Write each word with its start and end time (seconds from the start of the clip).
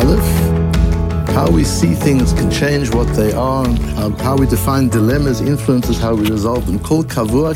Aleph. 0.00 1.28
How 1.28 1.48
we 1.48 1.62
see 1.62 1.94
things 1.94 2.32
can 2.32 2.50
change 2.50 2.92
what 2.92 3.06
they 3.14 3.32
are. 3.32 3.68
How, 3.94 4.10
how 4.16 4.36
we 4.36 4.46
define 4.46 4.88
dilemmas 4.88 5.40
influences 5.40 6.00
how 6.00 6.16
we 6.16 6.28
resolve 6.28 6.66
them. 6.66 6.80
Kol 6.80 7.04
Kavua. 7.04 7.54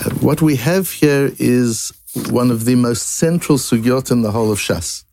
Uh, 0.00 0.10
What 0.20 0.40
we 0.40 0.56
have 0.56 0.88
here 0.88 1.32
is 1.38 1.92
one 2.30 2.50
of 2.50 2.64
the 2.64 2.76
most 2.76 3.02
central 3.18 3.58
sugyot 3.58 4.10
in 4.10 4.22
the 4.22 4.30
whole 4.30 4.50
of 4.50 4.58
Shas. 4.58 5.04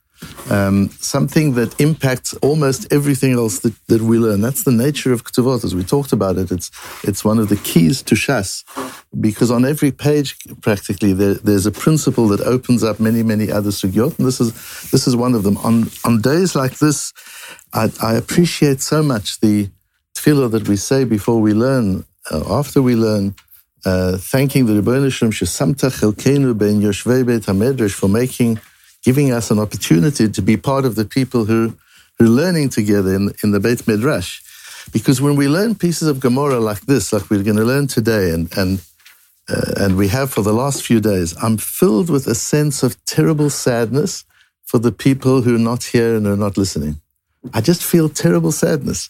Um, 0.49 0.89
something 0.99 1.53
that 1.55 1.79
impacts 1.79 2.33
almost 2.35 2.91
everything 2.91 3.33
else 3.33 3.59
that, 3.59 3.73
that 3.87 4.01
we 4.01 4.17
learn. 4.17 4.41
That's 4.41 4.63
the 4.63 4.71
nature 4.71 5.11
of 5.13 5.23
Ketuvot, 5.23 5.63
as 5.63 5.75
we 5.75 5.83
talked 5.83 6.13
about 6.13 6.37
it. 6.37 6.51
It's 6.51 6.71
it's 7.03 7.23
one 7.23 7.37
of 7.37 7.49
the 7.49 7.57
keys 7.57 8.01
to 8.03 8.15
Shas, 8.15 8.63
because 9.19 9.51
on 9.51 9.65
every 9.65 9.91
page, 9.91 10.37
practically, 10.61 11.13
there, 11.13 11.35
there's 11.35 11.65
a 11.65 11.71
principle 11.71 12.27
that 12.29 12.41
opens 12.41 12.83
up 12.83 12.99
many, 12.99 13.23
many 13.23 13.51
other 13.51 13.71
sugyot, 13.71 14.17
and 14.17 14.27
this 14.27 14.39
is 14.39 14.53
this 14.91 15.07
is 15.07 15.15
one 15.15 15.35
of 15.35 15.43
them. 15.43 15.57
On 15.57 15.89
on 16.03 16.21
days 16.21 16.55
like 16.55 16.79
this, 16.79 17.13
I, 17.73 17.91
I 18.01 18.13
appreciate 18.13 18.81
so 18.81 19.03
much 19.03 19.39
the 19.39 19.69
tefillah 20.15 20.49
that 20.51 20.67
we 20.67 20.77
say 20.77 21.03
before 21.03 21.39
we 21.41 21.53
learn, 21.53 22.05
uh, 22.31 22.43
after 22.59 22.81
we 22.81 22.95
learn, 22.95 23.35
uh, 23.85 24.17
thanking 24.17 24.65
the 24.65 24.81
Rebbeinu 24.81 25.11
Shem 25.11 25.31
Shesamta 25.31 25.89
Chelkenu 25.91 26.57
Ben 26.57 26.81
Yoshvei 26.81 27.25
Beit 27.25 27.43
Hamedrash 27.43 27.93
for 27.93 28.07
making 28.09 28.59
giving 29.03 29.31
us 29.31 29.51
an 29.51 29.59
opportunity 29.59 30.27
to 30.29 30.41
be 30.41 30.57
part 30.57 30.85
of 30.85 30.95
the 30.95 31.05
people 31.05 31.45
who, 31.45 31.75
who 32.17 32.25
are 32.25 32.29
learning 32.29 32.69
together 32.69 33.13
in, 33.13 33.31
in 33.43 33.51
the 33.51 33.59
Beit 33.59 33.87
Midrash. 33.87 34.41
Because 34.91 35.21
when 35.21 35.35
we 35.35 35.47
learn 35.47 35.75
pieces 35.75 36.07
of 36.07 36.19
Gemara 36.19 36.59
like 36.59 36.81
this, 36.81 37.11
like 37.11 37.29
we're 37.29 37.43
going 37.43 37.57
to 37.57 37.63
learn 37.63 37.87
today, 37.87 38.31
and, 38.31 38.55
and, 38.57 38.81
uh, 39.49 39.73
and 39.77 39.97
we 39.97 40.07
have 40.07 40.31
for 40.31 40.41
the 40.41 40.53
last 40.53 40.83
few 40.83 40.99
days, 40.99 41.35
I'm 41.41 41.57
filled 41.57 42.09
with 42.09 42.27
a 42.27 42.35
sense 42.35 42.83
of 42.83 43.03
terrible 43.05 43.49
sadness 43.49 44.23
for 44.65 44.79
the 44.79 44.91
people 44.91 45.41
who 45.41 45.55
are 45.55 45.59
not 45.59 45.83
here 45.83 46.15
and 46.15 46.27
are 46.27 46.37
not 46.37 46.57
listening. 46.57 46.99
I 47.53 47.61
just 47.61 47.83
feel 47.83 48.09
terrible 48.09 48.51
sadness. 48.51 49.09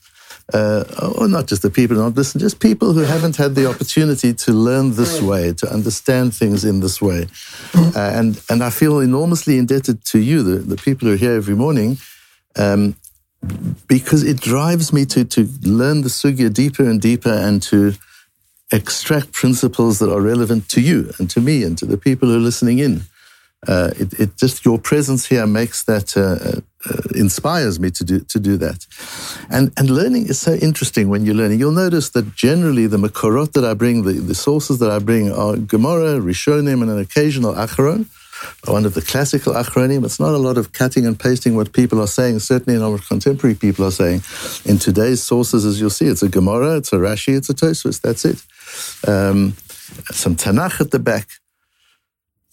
Uh, 0.53 0.85
or 1.17 1.27
not 1.27 1.45
just 1.45 1.61
the 1.61 1.69
people 1.69 1.97
who 1.97 2.03
not 2.03 2.15
listening, 2.15 2.39
just 2.39 2.61
people 2.61 2.93
who 2.93 3.01
haven't 3.01 3.35
had 3.35 3.53
the 3.53 3.69
opportunity 3.69 4.33
to 4.33 4.53
learn 4.53 4.95
this 4.95 5.21
way, 5.21 5.51
to 5.51 5.69
understand 5.69 6.33
things 6.33 6.63
in 6.63 6.79
this 6.79 7.01
way. 7.01 7.27
Uh, 7.75 7.91
and, 8.15 8.41
and 8.49 8.63
I 8.63 8.69
feel 8.69 9.01
enormously 9.01 9.57
indebted 9.57 10.05
to 10.05 10.19
you, 10.19 10.43
the, 10.43 10.59
the 10.59 10.77
people 10.77 11.09
who 11.09 11.15
are 11.15 11.17
here 11.17 11.33
every 11.33 11.55
morning, 11.55 11.97
um, 12.55 12.95
because 13.87 14.23
it 14.23 14.39
drives 14.39 14.93
me 14.93 15.05
to, 15.05 15.25
to 15.25 15.49
learn 15.63 16.01
the 16.01 16.09
sugya 16.09 16.53
deeper 16.53 16.89
and 16.89 17.01
deeper 17.01 17.33
and 17.33 17.61
to 17.63 17.93
extract 18.71 19.33
principles 19.33 19.99
that 19.99 20.11
are 20.11 20.21
relevant 20.21 20.69
to 20.69 20.81
you 20.81 21.11
and 21.19 21.29
to 21.29 21.41
me 21.41 21.63
and 21.63 21.77
to 21.77 21.85
the 21.85 21.97
people 21.97 22.29
who 22.29 22.35
are 22.35 22.39
listening 22.39 22.79
in. 22.79 23.01
Uh, 23.67 23.91
it, 23.97 24.13
it 24.19 24.37
just 24.37 24.65
your 24.65 24.77
presence 24.77 25.25
here 25.25 25.47
makes 25.47 25.83
that 25.83 26.15
uh, 26.15 26.61
inspires 27.15 27.79
me 27.79 27.91
to 27.91 28.03
do 28.03 28.19
to 28.19 28.39
do 28.39 28.57
that, 28.57 28.85
and 29.49 29.71
and 29.77 29.89
learning 29.89 30.27
is 30.27 30.39
so 30.39 30.53
interesting 30.53 31.09
when 31.09 31.25
you're 31.25 31.35
learning. 31.35 31.59
You'll 31.59 31.71
notice 31.71 32.09
that 32.11 32.35
generally 32.35 32.87
the 32.87 32.97
makorot 32.97 33.53
that 33.53 33.65
I 33.65 33.73
bring, 33.73 34.03
the, 34.03 34.13
the 34.13 34.35
sources 34.35 34.79
that 34.79 34.91
I 34.91 34.99
bring, 34.99 35.31
are 35.31 35.55
Gemara, 35.57 36.19
Rishonim, 36.19 36.81
and 36.81 36.89
an 36.89 36.99
occasional 36.99 37.53
Acharon, 37.53 38.05
one 38.65 38.85
of 38.85 38.93
the 38.93 39.01
classical 39.01 39.53
Achronim. 39.53 40.05
It's 40.05 40.19
not 40.19 40.33
a 40.33 40.37
lot 40.37 40.57
of 40.57 40.71
cutting 40.73 41.05
and 41.05 41.19
pasting 41.19 41.55
what 41.55 41.73
people 41.73 42.01
are 42.01 42.07
saying. 42.07 42.39
Certainly 42.39 42.79
not 42.79 42.91
what 42.91 43.07
contemporary 43.07 43.55
people 43.55 43.85
are 43.85 43.91
saying. 43.91 44.21
In 44.65 44.77
today's 44.77 45.21
sources, 45.23 45.65
as 45.65 45.79
you'll 45.79 45.89
see, 45.89 46.05
it's 46.05 46.23
a 46.23 46.29
Gemara, 46.29 46.77
it's 46.77 46.93
a 46.93 46.97
Rashi, 46.97 47.35
it's 47.35 47.49
a 47.49 47.53
Tosfos. 47.53 48.01
That's 48.01 48.25
it. 48.25 48.43
Um, 49.07 49.55
some 50.11 50.35
Tanakh 50.35 50.81
at 50.81 50.91
the 50.91 50.99
back. 50.99 51.27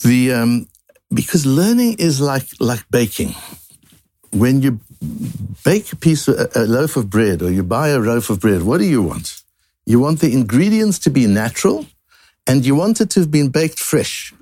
The 0.00 0.32
um, 0.32 0.66
because 1.12 1.46
learning 1.46 1.96
is 1.98 2.20
like 2.20 2.46
like 2.60 2.84
baking. 2.90 3.34
When 4.34 4.62
you 4.62 4.80
bake 5.64 5.92
a 5.92 5.96
piece 5.96 6.26
of 6.26 6.50
a 6.56 6.64
loaf 6.66 6.96
of 6.96 7.08
bread 7.08 7.40
or 7.40 7.52
you 7.52 7.62
buy 7.62 7.88
a 7.88 7.98
loaf 7.98 8.30
of 8.30 8.40
bread, 8.40 8.62
what 8.62 8.78
do 8.78 8.84
you 8.84 9.00
want? 9.00 9.42
You 9.86 10.00
want 10.00 10.18
the 10.18 10.32
ingredients 10.32 10.98
to 11.00 11.10
be 11.10 11.26
natural 11.28 11.86
and 12.44 12.66
you 12.66 12.74
want 12.74 13.00
it 13.00 13.10
to 13.10 13.20
have 13.20 13.30
been 13.30 13.50
baked 13.50 13.78
fresh. 13.78 14.34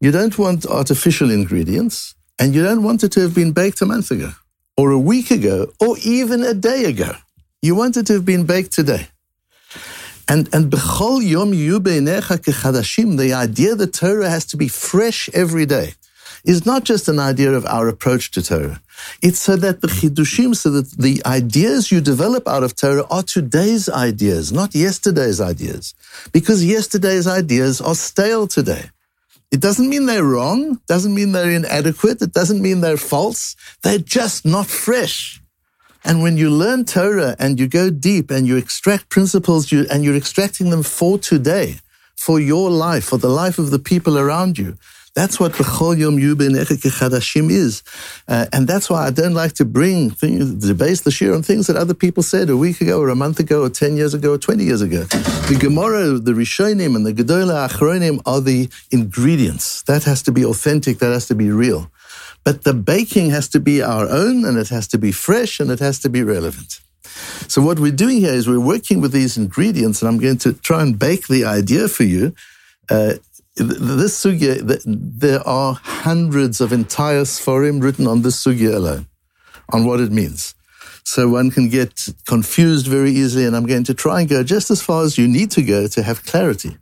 You 0.00 0.10
don't 0.10 0.38
want 0.38 0.66
artificial 0.66 1.30
ingredients 1.30 2.14
and 2.38 2.54
you 2.54 2.62
don't 2.62 2.82
want 2.82 3.04
it 3.04 3.12
to 3.12 3.20
have 3.20 3.34
been 3.34 3.52
baked 3.52 3.80
a 3.80 3.86
month 3.86 4.10
ago 4.10 4.32
or 4.76 4.90
a 4.90 4.98
week 4.98 5.30
ago 5.30 5.72
or 5.80 5.96
even 6.04 6.42
a 6.42 6.52
day 6.52 6.84
ago. 6.84 7.12
You 7.62 7.74
want 7.74 7.96
it 7.96 8.06
to 8.08 8.12
have 8.12 8.26
been 8.26 8.44
baked 8.44 8.72
today. 8.72 9.08
And 10.28 10.48
and 10.52 10.70
b'chol 10.70 11.26
yom 11.26 11.54
yu 11.54 11.80
beinecha 11.80 12.36
kechadashim, 12.38 13.16
the 13.16 13.32
idea 13.32 13.74
that 13.76 13.94
Torah 13.94 14.28
has 14.28 14.44
to 14.46 14.56
be 14.58 14.68
fresh 14.68 15.30
every 15.32 15.64
day, 15.64 15.94
is 16.46 16.64
not 16.64 16.84
just 16.84 17.08
an 17.08 17.18
idea 17.18 17.52
of 17.52 17.66
our 17.66 17.88
approach 17.88 18.30
to 18.30 18.42
Torah. 18.42 18.80
It's 19.20 19.40
so 19.40 19.56
that 19.56 19.80
the 19.80 19.88
chidushim, 19.88 20.54
so 20.56 20.70
that 20.70 20.90
the 20.92 21.20
ideas 21.26 21.90
you 21.92 22.00
develop 22.00 22.46
out 22.48 22.62
of 22.62 22.76
Torah 22.76 23.04
are 23.10 23.22
today's 23.22 23.88
ideas, 23.88 24.52
not 24.52 24.74
yesterday's 24.74 25.40
ideas, 25.40 25.94
because 26.32 26.64
yesterday's 26.64 27.26
ideas 27.26 27.80
are 27.80 27.96
stale 27.96 28.46
today. 28.46 28.90
It 29.50 29.60
doesn't 29.60 29.88
mean 29.88 30.06
they're 30.06 30.24
wrong, 30.24 30.80
doesn't 30.86 31.14
mean 31.14 31.32
they're 31.32 31.50
inadequate, 31.50 32.22
it 32.22 32.32
doesn't 32.32 32.62
mean 32.62 32.80
they're 32.80 32.96
false. 32.96 33.56
They're 33.82 33.98
just 33.98 34.44
not 34.44 34.66
fresh. 34.66 35.40
And 36.04 36.22
when 36.22 36.36
you 36.36 36.50
learn 36.50 36.84
Torah 36.84 37.34
and 37.38 37.58
you 37.58 37.66
go 37.66 37.90
deep 37.90 38.30
and 38.30 38.46
you 38.46 38.56
extract 38.56 39.08
principles 39.08 39.72
you, 39.72 39.86
and 39.90 40.04
you're 40.04 40.16
extracting 40.16 40.70
them 40.70 40.84
for 40.84 41.18
today, 41.18 41.76
for 42.16 42.38
your 42.40 42.70
life, 42.70 43.04
for 43.04 43.18
the 43.18 43.28
life 43.28 43.58
of 43.58 43.70
the 43.70 43.78
people 43.78 44.16
around 44.16 44.56
you, 44.56 44.76
that's 45.16 45.40
what 45.40 45.52
B'chol 45.52 45.96
Yom 45.96 46.18
Yu 46.18 46.36
Chadashim 46.36 47.50
is. 47.50 47.82
Uh, 48.28 48.44
and 48.52 48.68
that's 48.68 48.90
why 48.90 49.06
I 49.06 49.10
don't 49.10 49.32
like 49.32 49.54
to 49.54 49.64
bring 49.64 50.10
things, 50.10 50.52
debase 50.54 51.00
the 51.00 51.10
shir 51.10 51.34
on 51.34 51.42
things 51.42 51.68
that 51.68 51.76
other 51.76 51.94
people 51.94 52.22
said 52.22 52.50
a 52.50 52.56
week 52.56 52.82
ago 52.82 53.00
or 53.00 53.08
a 53.08 53.16
month 53.16 53.40
ago 53.40 53.62
or 53.62 53.70
10 53.70 53.96
years 53.96 54.12
ago 54.12 54.34
or 54.34 54.38
20 54.38 54.62
years 54.62 54.82
ago. 54.82 55.04
The 55.04 55.56
Gemara, 55.58 56.18
the 56.18 56.32
Rishonim 56.32 56.94
and 56.94 57.06
the 57.06 57.14
Gedola 57.14 57.66
Achronim 57.66 58.20
are 58.26 58.42
the 58.42 58.68
ingredients. 58.90 59.82
That 59.84 60.04
has 60.04 60.22
to 60.24 60.32
be 60.32 60.44
authentic, 60.44 60.98
that 60.98 61.12
has 61.12 61.26
to 61.28 61.34
be 61.34 61.50
real. 61.50 61.90
But 62.44 62.64
the 62.64 62.74
baking 62.74 63.30
has 63.30 63.48
to 63.48 63.58
be 63.58 63.80
our 63.82 64.06
own 64.06 64.44
and 64.44 64.58
it 64.58 64.68
has 64.68 64.86
to 64.88 64.98
be 64.98 65.12
fresh 65.12 65.60
and 65.60 65.70
it 65.70 65.78
has 65.80 65.98
to 66.00 66.10
be 66.10 66.22
relevant. 66.22 66.80
So 67.48 67.62
what 67.62 67.80
we're 67.80 67.90
doing 68.04 68.18
here 68.18 68.34
is 68.34 68.46
we're 68.46 68.60
working 68.60 69.00
with 69.00 69.12
these 69.12 69.38
ingredients 69.38 70.02
and 70.02 70.10
I'm 70.10 70.18
going 70.18 70.38
to 70.38 70.52
try 70.52 70.82
and 70.82 70.98
bake 70.98 71.26
the 71.26 71.46
idea 71.46 71.88
for 71.88 72.04
you. 72.04 72.34
Uh, 72.90 73.14
this 73.56 74.22
sugya, 74.22 74.82
there 74.84 75.46
are 75.46 75.74
hundreds 75.82 76.60
of 76.60 76.72
entire 76.72 77.22
sforim 77.22 77.82
written 77.82 78.06
on 78.06 78.22
this 78.22 78.42
sugya 78.42 78.74
alone, 78.74 79.06
on 79.70 79.84
what 79.84 80.00
it 80.00 80.12
means. 80.12 80.54
So 81.04 81.28
one 81.28 81.50
can 81.50 81.68
get 81.68 82.08
confused 82.26 82.86
very 82.86 83.12
easily, 83.12 83.46
and 83.46 83.56
I'm 83.56 83.66
going 83.66 83.84
to 83.84 83.94
try 83.94 84.20
and 84.20 84.28
go 84.28 84.42
just 84.42 84.70
as 84.70 84.82
far 84.82 85.04
as 85.04 85.16
you 85.16 85.28
need 85.28 85.50
to 85.52 85.62
go 85.62 85.86
to 85.86 86.02
have 86.02 86.24
clarity 86.24 86.76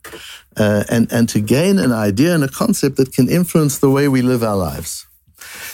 uh, 0.56 0.84
and, 0.90 1.12
and 1.12 1.28
to 1.28 1.40
gain 1.40 1.78
an 1.78 1.92
idea 1.92 2.34
and 2.34 2.42
a 2.42 2.48
concept 2.48 2.96
that 2.96 3.12
can 3.12 3.28
influence 3.28 3.78
the 3.78 3.90
way 3.90 4.08
we 4.08 4.22
live 4.22 4.42
our 4.42 4.56
lives. 4.56 5.06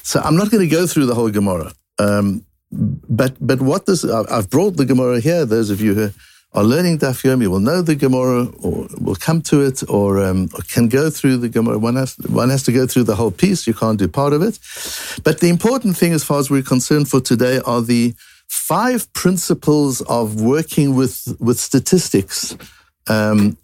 So 0.03 0.21
I'm 0.21 0.37
not 0.37 0.51
going 0.51 0.69
to 0.69 0.77
go 0.77 0.87
through 0.87 1.07
the 1.07 1.15
whole 1.15 1.31
Gemara. 1.31 1.73
Um, 1.99 2.45
but 2.73 3.35
but 3.41 3.61
what 3.61 3.87
this 3.87 4.05
I've 4.05 4.49
brought 4.49 4.77
the 4.77 4.85
Gemara 4.85 5.21
here. 5.21 5.45
Those 5.45 5.71
of 5.71 5.81
you 5.81 5.95
who 5.95 6.11
are 6.53 6.65
learning 6.65 6.99
Daf 6.99 7.23
Yomi 7.23 7.47
will 7.47 7.61
know 7.61 7.81
the 7.81 7.95
Gemara, 7.95 8.47
or 8.61 8.89
will 9.01 9.15
come 9.15 9.41
to 9.43 9.61
it, 9.63 9.89
or, 9.89 10.21
um, 10.23 10.49
or, 10.55 10.63
can 10.63 10.89
go 10.89 11.09
through 11.09 11.37
the 11.37 11.49
Gemara. 11.49 11.79
One 11.79 11.97
has 11.97 12.17
one 12.19 12.51
has 12.51 12.65
to 12.65 12.73
go 12.73 12.87
through 12.87 13.05
the 13.05 13.17
whole 13.17 13.31
piece. 13.31 13.67
You 13.67 13.75
can't 13.75 13.99
do 13.99 14.09
part 14.09 14.33
of 14.33 14.43
it. 14.43 14.59
But 15.23 15.41
the 15.41 15.49
important 15.49 15.97
thing, 15.97 16.13
as 16.13 16.25
far 16.25 16.39
as 16.41 16.51
we're 16.51 16.63
concerned 16.63 17.09
for 17.09 17.21
today, 17.21 17.61
are 17.65 17.83
the 17.83 18.15
five 18.49 19.13
principles 19.13 20.01
of 20.03 20.41
working 20.41 20.97
with 20.97 21.37
with 21.39 21.61
statistics. 21.61 22.57
Um, 23.07 23.57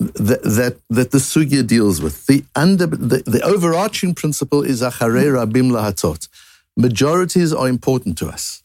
that, 0.00 0.42
that 0.42 0.76
that 0.90 1.10
the 1.12 1.18
sugya 1.18 1.64
deals 1.64 2.02
with. 2.02 2.26
The 2.26 2.44
under 2.56 2.86
the, 2.86 3.22
the 3.24 3.40
overarching 3.42 4.14
principle 4.14 4.62
is 4.62 4.82
acharei 4.82 5.30
rabim 5.30 5.70
lahatot. 5.70 6.28
Majorities 6.76 7.52
are 7.52 7.68
important 7.68 8.18
to 8.18 8.28
us. 8.28 8.61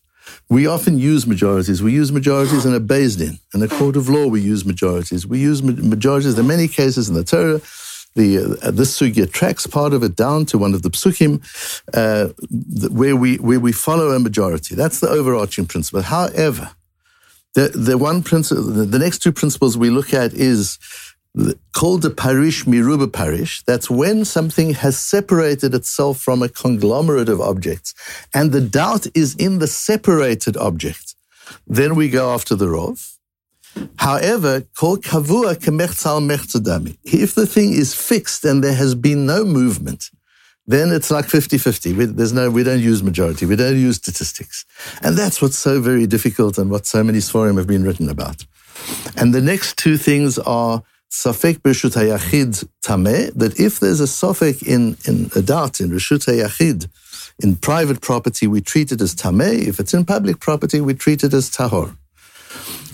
We 0.49 0.67
often 0.67 0.97
use 0.97 1.27
majorities. 1.27 1.83
We 1.83 1.93
use 1.93 2.11
majorities 2.11 2.65
in 2.65 2.73
a 2.73 2.79
Din. 2.79 3.39
In 3.53 3.61
a 3.61 3.67
court 3.67 3.95
of 3.95 4.09
law, 4.09 4.27
we 4.27 4.41
use 4.41 4.65
majorities. 4.65 5.27
We 5.27 5.39
use 5.39 5.61
majorities 5.61 6.37
in 6.37 6.47
many 6.47 6.67
cases 6.67 7.09
in 7.09 7.15
the 7.15 7.23
Torah. 7.23 7.61
The, 8.15 8.57
uh, 8.63 8.71
this 8.71 8.99
sugya 8.99 9.31
tracks 9.31 9.67
part 9.67 9.93
of 9.93 10.01
it 10.01 10.15
down 10.15 10.45
to 10.47 10.57
one 10.57 10.73
of 10.73 10.81
the 10.81 10.89
psukim, 10.89 11.43
uh, 11.93 12.29
where 12.89 13.15
we 13.15 13.35
where 13.37 13.59
we 13.59 13.71
follow 13.71 14.09
a 14.09 14.19
majority. 14.19 14.73
That's 14.73 14.99
the 15.01 15.07
overarching 15.07 15.67
principle. 15.67 16.01
However, 16.01 16.71
the 17.53 17.69
the 17.69 17.97
one 17.97 18.23
principle, 18.23 18.63
the 18.63 18.97
next 18.97 19.19
two 19.19 19.31
principles 19.31 19.77
we 19.77 19.91
look 19.91 20.15
at 20.15 20.33
is 20.33 20.79
called 21.73 22.03
a 22.05 22.09
parish 22.09 22.65
miruba 22.65 23.11
parish. 23.11 23.63
That's 23.63 23.89
when 23.89 24.25
something 24.25 24.73
has 24.73 24.97
separated 24.97 25.73
itself 25.73 26.19
from 26.19 26.41
a 26.41 26.49
conglomerate 26.49 27.29
of 27.29 27.41
objects, 27.41 27.93
and 28.33 28.51
the 28.51 28.61
doubt 28.61 29.07
is 29.13 29.35
in 29.35 29.59
the 29.59 29.67
separated 29.67 30.57
object. 30.57 31.15
Then 31.65 31.95
we 31.95 32.09
go 32.09 32.33
after 32.33 32.55
the 32.55 32.65
rov. 32.65 33.13
However, 33.97 34.63
called 34.75 35.03
kavua 35.03 35.55
kemechzal 35.55 36.21
mechzadami. 36.25 36.97
If 37.03 37.35
the 37.35 37.45
thing 37.45 37.73
is 37.73 37.93
fixed 37.93 38.43
and 38.43 38.63
there 38.63 38.73
has 38.73 38.95
been 38.95 39.25
no 39.25 39.45
movement, 39.45 40.09
then 40.65 40.91
it's 40.91 41.09
like 41.09 41.25
50-50. 41.25 41.95
We, 41.95 42.05
there's 42.05 42.33
no, 42.33 42.49
we 42.49 42.63
don't 42.63 42.81
use 42.81 43.01
majority. 43.01 43.45
We 43.45 43.55
don't 43.55 43.77
use 43.77 43.95
statistics. 43.95 44.65
And 45.01 45.17
that's 45.17 45.41
what's 45.41 45.57
so 45.57 45.79
very 45.79 46.05
difficult 46.07 46.57
and 46.57 46.69
what 46.69 46.85
so 46.85 47.03
many 47.03 47.19
Sforim 47.19 47.57
have 47.57 47.67
been 47.67 47.83
written 47.83 48.09
about. 48.09 48.45
And 49.15 49.33
the 49.33 49.41
next 49.41 49.77
two 49.77 49.97
things 49.97 50.37
are 50.39 50.83
Safek 51.09 51.59
B'Rishut 51.59 51.95
HaYachid 51.95 52.67
Tameh, 52.83 53.33
that 53.33 53.59
if 53.59 53.79
there's 53.79 54.01
a 54.01 54.05
Safek 54.05 54.61
in, 54.63 54.97
in 55.05 55.31
a 55.35 55.41
doubt 55.41 55.79
in 55.79 55.89
Rishut 55.89 56.25
HaYachid, 56.25 56.87
in 57.41 57.55
private 57.55 58.01
property, 58.01 58.47
we 58.47 58.61
treat 58.61 58.91
it 58.91 59.01
as 59.01 59.15
Tameh. 59.15 59.67
If 59.67 59.79
it's 59.79 59.93
in 59.93 60.05
public 60.05 60.39
property, 60.39 60.81
we 60.81 60.93
treat 60.93 61.23
it 61.23 61.33
as 61.33 61.49
Tahor. 61.49 61.95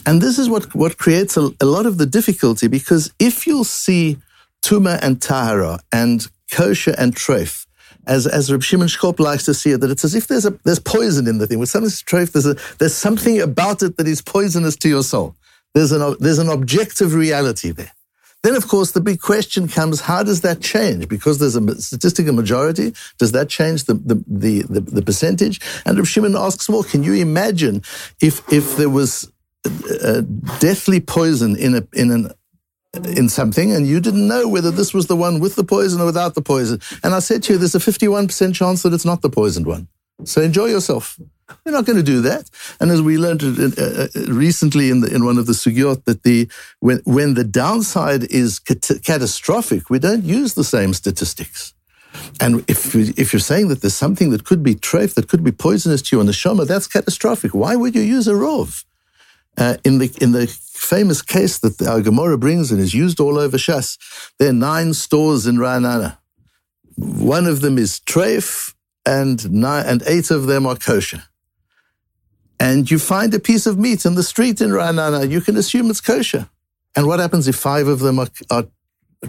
And 0.05 0.21
this 0.21 0.37
is 0.37 0.49
what, 0.49 0.75
what 0.75 0.97
creates 0.97 1.37
a, 1.37 1.49
a 1.61 1.65
lot 1.65 1.85
of 1.85 1.97
the 1.97 2.05
difficulty 2.05 2.67
because 2.67 3.13
if 3.19 3.47
you'll 3.47 3.63
see 3.63 4.17
Tuma 4.61 4.99
and 5.01 5.21
Tahara 5.21 5.79
and 5.91 6.27
kosher 6.51 6.93
and 6.97 7.15
treif, 7.15 7.65
as 8.05 8.27
as 8.27 8.51
Reb 8.51 8.63
Shimon 8.63 8.87
Shkop 8.87 9.19
likes 9.19 9.45
to 9.45 9.53
see 9.53 9.71
it, 9.71 9.79
that 9.79 9.89
it's 9.89 10.03
as 10.03 10.13
if 10.13 10.27
there's 10.27 10.45
a 10.45 10.51
there's 10.65 10.79
poison 10.79 11.25
in 11.25 11.37
the 11.37 11.47
thing. 11.47 11.57
With 11.57 11.69
something's 11.69 12.03
treif, 12.03 12.33
there's 12.33 12.45
a 12.45 12.55
there's 12.77 12.93
something 12.93 13.39
about 13.39 13.81
it 13.81 13.95
that 13.95 14.07
is 14.07 14.21
poisonous 14.21 14.75
to 14.77 14.89
your 14.89 15.03
soul. 15.03 15.35
There's 15.73 15.93
an 15.93 16.15
there's 16.19 16.39
an 16.39 16.49
objective 16.49 17.13
reality 17.13 17.71
there. 17.71 17.93
Then, 18.43 18.55
of 18.55 18.67
course, 18.67 18.91
the 18.91 19.01
big 19.01 19.21
question 19.21 19.67
comes: 19.67 20.01
How 20.01 20.21
does 20.21 20.41
that 20.41 20.61
change? 20.61 21.07
Because 21.07 21.39
there's 21.39 21.55
a 21.55 21.81
statistical 21.81 22.33
majority. 22.33 22.93
Does 23.17 23.31
that 23.31 23.49
change 23.49 23.85
the 23.85 23.95
the 23.95 24.23
the, 24.27 24.63
the, 24.63 24.81
the 24.81 25.01
percentage? 25.01 25.61
And 25.85 25.97
Reb 25.97 26.05
Shimon 26.05 26.35
asks, 26.35 26.69
well, 26.69 26.83
can 26.83 27.03
you 27.03 27.13
imagine 27.13 27.81
if 28.21 28.41
if 28.51 28.77
there 28.77 28.89
was 28.89 29.31
a 30.03 30.21
deathly 30.59 30.99
poison 30.99 31.55
in 31.55 31.75
a 31.75 31.87
in 31.93 32.11
an 32.11 32.31
in 33.05 33.27
something 33.27 33.71
and 33.71 33.87
you 33.87 33.99
didn't 33.99 34.27
know 34.27 34.47
whether 34.47 34.69
this 34.69 34.93
was 34.93 35.07
the 35.07 35.15
one 35.15 35.39
with 35.39 35.55
the 35.55 35.63
poison 35.63 35.99
or 35.99 36.05
without 36.05 36.35
the 36.35 36.41
poison. 36.41 36.79
And 37.03 37.15
I 37.15 37.19
said 37.19 37.41
to 37.43 37.53
you, 37.53 37.59
there's 37.59 37.73
a 37.73 37.79
51% 37.79 38.53
chance 38.53 38.83
that 38.83 38.93
it's 38.93 39.05
not 39.05 39.21
the 39.23 39.31
poisoned 39.31 39.65
one. 39.65 39.87
So 40.25 40.41
enjoy 40.41 40.65
yourself. 40.67 41.19
You're 41.65 41.73
not 41.73 41.85
going 41.85 41.97
to 41.97 42.03
do 42.03 42.21
that. 42.21 42.49
And 42.79 42.91
as 42.91 43.01
we 43.01 43.17
learned 43.17 43.43
uh, 43.43 43.83
uh, 43.83 44.07
recently 44.27 44.89
in, 44.89 45.01
the, 45.01 45.13
in 45.13 45.25
one 45.25 45.37
of 45.37 45.45
the 45.45 45.53
sugyot, 45.53 46.05
that 46.05 46.23
the 46.23 46.49
when, 46.79 47.01
when 47.05 47.33
the 47.33 47.43
downside 47.43 48.23
is 48.31 48.59
cat- 48.59 49.01
catastrophic, 49.03 49.89
we 49.89 49.99
don't 49.99 50.23
use 50.23 50.53
the 50.53 50.63
same 50.63 50.93
statistics. 50.93 51.73
And 52.39 52.63
if, 52.69 52.95
if 52.95 53.33
you're 53.33 53.39
saying 53.39 53.69
that 53.69 53.81
there's 53.81 53.95
something 53.95 54.29
that 54.31 54.45
could 54.45 54.63
be 54.63 54.75
treif, 54.75 55.15
that 55.15 55.27
could 55.27 55.43
be 55.43 55.51
poisonous 55.51 56.01
to 56.03 56.15
you 56.15 56.19
on 56.19 56.27
the 56.27 56.31
shoma, 56.31 56.67
that's 56.67 56.87
catastrophic. 56.87 57.53
Why 57.53 57.75
would 57.75 57.95
you 57.95 58.01
use 58.01 58.27
a 58.27 58.33
rov? 58.33 58.85
Uh, 59.55 59.77
in 59.83 59.99
the 59.99 60.11
in 60.19 60.31
the 60.31 60.47
famous 60.47 61.21
case 61.21 61.59
that 61.59 61.79
our 61.87 62.01
Gemara 62.01 62.37
brings 62.39 62.71
and 62.71 62.79
is 62.79 62.93
used 62.93 63.19
all 63.19 63.37
over 63.37 63.57
Shas, 63.57 63.97
there 64.39 64.49
are 64.49 64.53
nine 64.53 64.95
stores 64.95 65.45
in 65.45 65.57
Ra'anana. 65.57 66.17
One 66.95 67.45
of 67.45 67.61
them 67.61 67.77
is 67.77 67.99
treif, 67.99 68.73
and 69.05 69.51
nine, 69.51 69.85
and 69.85 70.03
eight 70.07 70.31
of 70.31 70.47
them 70.47 70.65
are 70.65 70.75
kosher. 70.75 71.23
And 72.63 72.89
you 72.89 72.97
find 72.97 73.33
a 73.33 73.39
piece 73.39 73.65
of 73.65 73.77
meat 73.77 74.05
in 74.05 74.15
the 74.15 74.23
street 74.23 74.61
in 74.61 74.69
Ra'anana, 74.69 75.29
you 75.29 75.41
can 75.41 75.57
assume 75.57 75.89
it's 75.89 75.99
kosher. 75.99 76.47
And 76.95 77.05
what 77.07 77.19
happens 77.19 77.45
if 77.49 77.57
five 77.57 77.87
of 77.89 77.99
them 77.99 78.19
are, 78.19 78.29
are, 78.49 78.65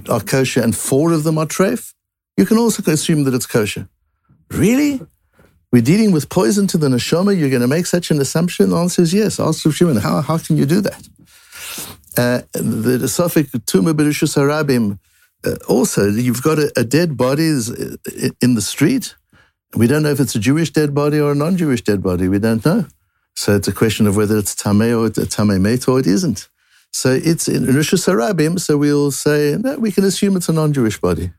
are 0.08 0.20
kosher 0.20 0.62
and 0.62 0.72
four 0.76 1.10
of 1.10 1.24
them 1.24 1.36
are 1.38 1.46
treif? 1.46 1.94
You 2.36 2.46
can 2.46 2.58
also 2.58 2.80
assume 2.92 3.24
that 3.24 3.34
it's 3.34 3.46
kosher. 3.46 3.88
Really? 4.52 5.00
We're 5.72 5.82
dealing 5.82 6.12
with 6.12 6.28
poison 6.28 6.68
to 6.68 6.78
the 6.78 6.86
neshama. 6.86 7.36
You're 7.36 7.50
going 7.50 7.68
to 7.68 7.74
make 7.76 7.86
such 7.86 8.12
an 8.12 8.20
assumption? 8.20 8.70
The 8.70 8.76
answer 8.76 9.02
is 9.02 9.12
yes. 9.12 9.40
Ask 9.40 9.64
Rav 9.64 9.74
Shimon, 9.74 9.96
how, 9.96 10.20
how 10.20 10.38
can 10.38 10.56
you 10.56 10.64
do 10.64 10.80
that? 10.82 11.08
Uh, 12.16 12.42
the, 12.52 13.08
Safek 13.08 13.50
Tuma 13.66 13.94
Berishus 13.94 14.36
Harabim, 14.36 15.00
uh, 15.44 15.56
also, 15.66 16.08
you've 16.08 16.44
got 16.44 16.60
a, 16.60 16.72
a 16.76 16.84
dead 16.84 17.16
body 17.16 17.48
uh, 17.50 18.30
in 18.40 18.54
the 18.54 18.62
street. 18.62 19.16
We 19.74 19.88
don't 19.88 20.04
know 20.04 20.10
if 20.10 20.20
it's 20.20 20.36
a 20.36 20.38
Jewish 20.38 20.70
dead 20.70 20.94
body 20.94 21.18
or 21.18 21.32
a 21.32 21.34
non-Jewish 21.34 21.82
dead 21.82 22.00
body. 22.00 22.28
We 22.28 22.38
don't 22.38 22.64
know. 22.64 22.86
So 23.34 23.54
it's 23.56 23.68
a 23.68 23.72
question 23.72 24.06
of 24.06 24.16
whether 24.16 24.38
it's 24.38 24.54
Tameh 24.54 24.98
or 24.98 25.06
a 25.06 25.10
Tameh 25.10 25.60
Met 25.60 25.88
or 25.88 25.98
it 25.98 26.06
isn't. 26.06 26.48
So 26.92 27.10
it's 27.10 27.48
in 27.48 27.64
Rishus 27.64 28.06
Harabim, 28.06 28.60
so 28.60 28.76
we'll 28.76 29.10
say, 29.10 29.56
no, 29.60 29.76
we 29.78 29.90
can 29.90 30.04
assume 30.04 30.36
it's 30.36 30.48
a 30.48 30.52
non-Jewish 30.52 31.00
body. 31.00 31.32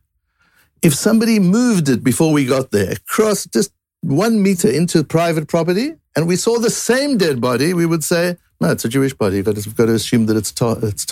If 0.81 0.93
somebody 0.93 1.39
moved 1.39 1.87
it 1.87 2.03
before 2.03 2.33
we 2.33 2.45
got 2.45 2.71
there, 2.71 2.91
across 2.91 3.45
just 3.45 3.71
one 4.01 4.43
meter 4.43 4.69
into 4.69 5.03
private 5.03 5.47
property 5.47 5.93
and 6.15 6.27
we 6.27 6.35
saw 6.35 6.59
the 6.59 6.69
same 6.69 7.17
dead 7.17 7.39
body, 7.39 7.73
we 7.73 7.85
would 7.85 8.03
say, 8.03 8.37
no, 8.59 8.71
it's 8.71 8.85
a 8.85 8.89
Jewish 8.89 9.13
body. 9.13 9.37
You've 9.37 9.45
got 9.45 9.55
to, 9.55 9.61
you've 9.61 9.77
got 9.77 9.85
to 9.85 9.93
assume 9.93 10.25
that 10.25 10.35
it's, 10.35 10.51
to, 10.53 10.77
it's. 10.83 11.05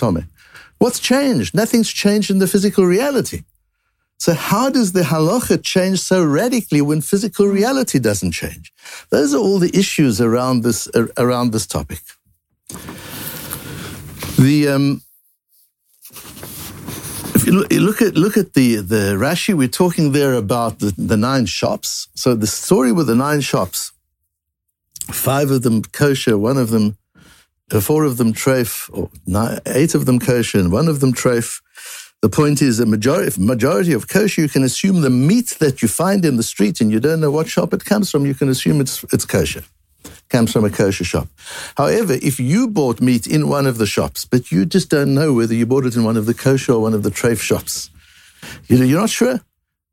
What's 0.78 1.00
changed? 1.00 1.54
Nothing's 1.54 1.90
changed 1.90 2.30
in 2.30 2.38
the 2.38 2.46
physical 2.46 2.84
reality. 2.84 3.44
So 4.24 4.32
how 4.32 4.70
does 4.70 4.92
the 4.92 5.02
halacha 5.02 5.62
change 5.62 6.00
so 6.00 6.24
radically 6.24 6.80
when 6.80 7.02
physical 7.02 7.46
reality 7.46 7.98
doesn't 7.98 8.32
change? 8.32 8.72
Those 9.10 9.34
are 9.34 9.38
all 9.38 9.58
the 9.58 9.70
issues 9.76 10.18
around 10.18 10.62
this, 10.62 10.88
around 11.18 11.52
this 11.52 11.66
topic. 11.66 12.00
The, 14.38 14.68
um, 14.74 15.02
if 17.34 17.46
you 17.46 17.52
look 17.88 18.00
at 18.00 18.14
look 18.14 18.38
at 18.38 18.54
the 18.54 18.76
the 18.76 19.14
Rashi, 19.24 19.52
we're 19.52 19.68
talking 19.68 20.12
there 20.12 20.32
about 20.32 20.78
the, 20.78 20.94
the 20.96 21.18
nine 21.18 21.44
shops. 21.44 22.08
So 22.14 22.34
the 22.34 22.46
story 22.46 22.92
with 22.92 23.08
the 23.08 23.14
nine 23.14 23.42
shops, 23.42 23.92
five 25.12 25.50
of 25.50 25.60
them 25.64 25.82
kosher, 25.82 26.38
one 26.38 26.56
of 26.56 26.70
them, 26.70 26.96
four 27.78 28.04
of 28.04 28.16
them 28.16 28.32
treif, 28.32 28.88
or 28.90 29.10
nine, 29.26 29.58
eight 29.66 29.94
of 29.94 30.06
them 30.06 30.18
kosher, 30.18 30.58
and 30.60 30.72
one 30.72 30.88
of 30.88 31.00
them 31.00 31.12
treif. 31.12 31.60
The 32.24 32.30
point 32.30 32.62
is, 32.62 32.80
a 32.80 32.86
majority 32.86 33.38
majority 33.38 33.92
of 33.92 34.08
kosher, 34.08 34.40
you 34.40 34.48
can 34.48 34.64
assume 34.64 35.02
the 35.02 35.10
meat 35.10 35.58
that 35.60 35.82
you 35.82 35.88
find 35.88 36.24
in 36.24 36.38
the 36.38 36.42
street, 36.42 36.80
and 36.80 36.90
you 36.90 36.98
don't 36.98 37.20
know 37.20 37.30
what 37.30 37.50
shop 37.50 37.74
it 37.74 37.84
comes 37.84 38.10
from. 38.10 38.24
You 38.24 38.34
can 38.34 38.48
assume 38.48 38.80
it's 38.80 39.04
it's 39.12 39.26
kosher 39.26 39.62
comes 40.30 40.50
from 40.50 40.64
a 40.64 40.70
kosher 40.70 41.04
shop. 41.04 41.28
However, 41.76 42.14
if 42.14 42.40
you 42.40 42.66
bought 42.66 43.02
meat 43.02 43.26
in 43.26 43.50
one 43.50 43.66
of 43.66 43.76
the 43.76 43.84
shops, 43.84 44.24
but 44.24 44.50
you 44.50 44.64
just 44.64 44.88
don't 44.88 45.12
know 45.12 45.34
whether 45.34 45.52
you 45.52 45.66
bought 45.66 45.84
it 45.84 45.96
in 45.96 46.02
one 46.02 46.16
of 46.16 46.24
the 46.24 46.32
kosher 46.32 46.72
or 46.72 46.80
one 46.80 46.94
of 46.94 47.02
the 47.02 47.10
treif 47.10 47.40
shops, 47.42 47.90
you 48.68 48.78
know, 48.78 48.86
you're 48.86 49.04
not 49.06 49.10
sure, 49.10 49.40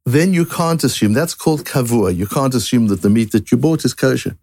then 0.05 0.33
you 0.33 0.45
can't 0.45 0.85
assume. 0.85 1.11
That's 1.11 1.33
called 1.33 1.65
kavua. 1.65 2.15
You 2.15 2.27
can't 2.27 2.55
assume 2.55 2.87
that 2.87 3.01
the 3.01 3.09
meat 3.09 3.33
that 3.33 3.51
you 3.51 3.57
bought 3.57 3.83
is 3.83 3.93
kosher. 3.93 4.37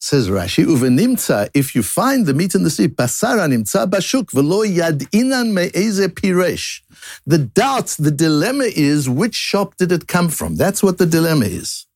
Says 0.00 0.28
Rashi, 0.28 0.64
uvenimtza, 0.64 1.48
if 1.54 1.74
you 1.74 1.82
find 1.82 2.26
the 2.26 2.34
meat 2.34 2.54
in 2.54 2.62
the 2.62 2.70
street, 2.70 2.96
basara 2.96 3.48
nimtza 3.48 3.88
bashuk, 3.90 4.30
velo 4.30 4.62
inan 4.62 5.52
me'eze 5.52 6.06
piresh. 6.08 6.82
The 7.26 7.38
doubt, 7.38 7.96
the 7.98 8.10
dilemma 8.10 8.64
is, 8.64 9.08
which 9.08 9.34
shop 9.34 9.76
did 9.76 9.90
it 9.92 10.06
come 10.06 10.28
from? 10.28 10.56
That's 10.56 10.82
what 10.82 10.98
the 10.98 11.06
dilemma 11.06 11.46
is. 11.46 11.86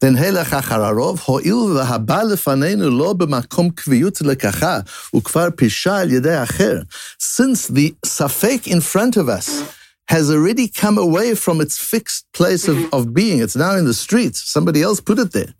Then 0.00 0.16
הלך 0.16 0.54
אחר 0.54 0.90
הואיל 1.24 1.54
והבא 1.54 2.22
לפנינו 2.22 2.90
לא 2.90 3.12
במקום 3.12 3.70
קביעות 3.70 4.20
לקחה, 4.20 4.80
וכבר 5.14 5.48
פישה 5.56 5.98
על 5.98 6.12
ידי 6.12 6.42
אחר. 6.42 6.82
Since 7.18 7.68
the 7.68 7.94
safek 8.06 8.66
in 8.66 8.80
front 8.80 9.16
of 9.16 9.28
us 9.28 9.62
has 10.08 10.30
already 10.30 10.68
come 10.68 10.98
away 10.98 11.34
from 11.34 11.60
its 11.60 11.76
fixed 11.76 12.24
place 12.32 12.68
of, 12.68 12.78
of 12.92 13.12
being, 13.12 13.40
it's 13.40 13.56
now 13.56 13.74
in 13.76 13.84
the 13.84 13.94
street, 13.94 14.36
somebody 14.36 14.82
else 14.82 15.00
put 15.00 15.18
it 15.18 15.32
there. 15.32 15.52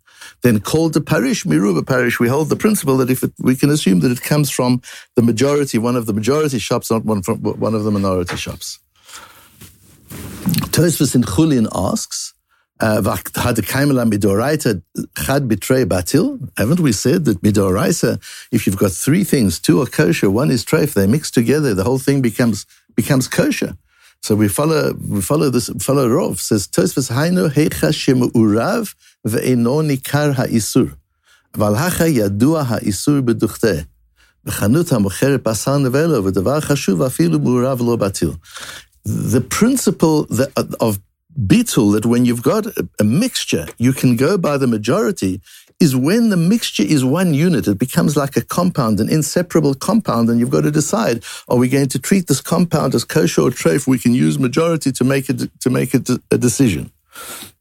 Then 0.44 0.60
called 0.60 0.92
the 0.92 1.00
parish, 1.00 1.44
Miruba 1.44 1.86
parish, 1.86 2.20
we 2.20 2.28
hold 2.28 2.50
the 2.50 2.56
principle 2.56 2.98
that 2.98 3.08
if 3.08 3.22
it, 3.22 3.32
we 3.38 3.56
can 3.56 3.70
assume 3.70 4.00
that 4.00 4.12
it 4.12 4.20
comes 4.20 4.50
from 4.50 4.82
the 5.16 5.22
majority, 5.22 5.78
one 5.78 5.96
of 5.96 6.04
the 6.04 6.12
majority 6.12 6.58
shops, 6.58 6.90
not 6.90 7.02
one 7.02 7.22
from 7.22 7.38
one 7.38 7.74
of 7.74 7.84
the 7.84 7.90
minority 7.90 8.36
shops. 8.36 8.78
Tosfos 10.74 11.14
in 11.14 11.22
Chulin 11.22 11.66
asks, 11.74 12.34
uh, 12.80 13.00
batil? 15.86 16.50
Haven't 16.58 16.80
we 16.80 16.92
said 16.92 17.24
that 17.24 17.40
midoraisa, 17.40 18.20
if 18.52 18.66
you've 18.66 18.76
got 18.76 18.92
three 18.92 19.24
things, 19.24 19.58
two 19.58 19.80
are 19.80 19.86
kosher, 19.86 20.30
one 20.30 20.50
is 20.50 20.62
treif, 20.62 20.92
they 20.92 21.06
mix 21.06 21.30
together, 21.30 21.72
the 21.72 21.84
whole 21.84 21.98
thing 21.98 22.20
becomes 22.20 22.66
becomes 22.94 23.28
kosher. 23.28 23.78
So 24.20 24.34
we 24.34 24.48
follow 24.48 24.92
we 25.08 25.22
follow 25.22 25.48
this 25.48 25.70
follow 25.80 26.08
Rov 26.08 26.38
says 26.38 26.66
Tosfos 26.66 27.10
Hainu 27.10 27.50
hecha 27.50 27.92
urav 28.32 28.94
ואינו 29.24 29.82
ניכר 29.82 30.30
האיסור, 30.36 30.86
אבל 31.54 31.74
הכה 31.74 32.06
ידוע 32.06 32.64
האיסור 32.66 33.20
בדוכתה. 33.20 33.74
בחנות 34.44 34.92
המוכרת 34.92 35.48
נבלו, 35.80 36.24
ודבר 36.24 36.60
חשוב 36.60 37.02
אפילו 37.02 37.38
בטיל. 37.98 38.30
The 39.06 39.40
principle 39.40 40.26
that, 40.30 40.50
of 40.80 40.98
bitul 41.36 41.92
that 41.92 42.06
when 42.06 42.24
you've 42.24 42.42
got 42.42 42.66
a 43.00 43.04
mixture, 43.04 43.66
you 43.78 43.92
can 43.92 44.16
go 44.16 44.38
by 44.38 44.56
the 44.56 44.66
majority 44.66 45.40
is 45.80 45.94
when 45.96 46.30
the 46.30 46.36
mixture 46.36 46.82
is 46.82 47.04
one 47.04 47.34
unit, 47.34 47.66
it 47.66 47.78
becomes 47.78 48.16
like 48.16 48.36
a 48.36 48.40
compound, 48.40 49.00
an 49.00 49.08
inseparable 49.08 49.74
compound, 49.74 50.30
and 50.30 50.38
you've 50.38 50.50
got 50.50 50.62
to 50.62 50.70
decide: 50.70 51.22
Are 51.48 51.56
we 51.56 51.68
going 51.68 51.88
to 51.88 51.98
treat 51.98 52.26
this 52.28 52.40
compound 52.40 52.94
as 52.94 53.04
kosher 53.04 53.42
or 53.42 53.50
treif? 53.50 53.86
We 53.86 53.98
can 53.98 54.14
use 54.14 54.38
majority 54.38 54.90
to 54.92 55.04
make 55.04 55.28
it 55.28 55.38
to 55.64 55.70
make 55.70 55.94
it 55.94 56.08
a 56.30 56.38
decision. 56.38 56.90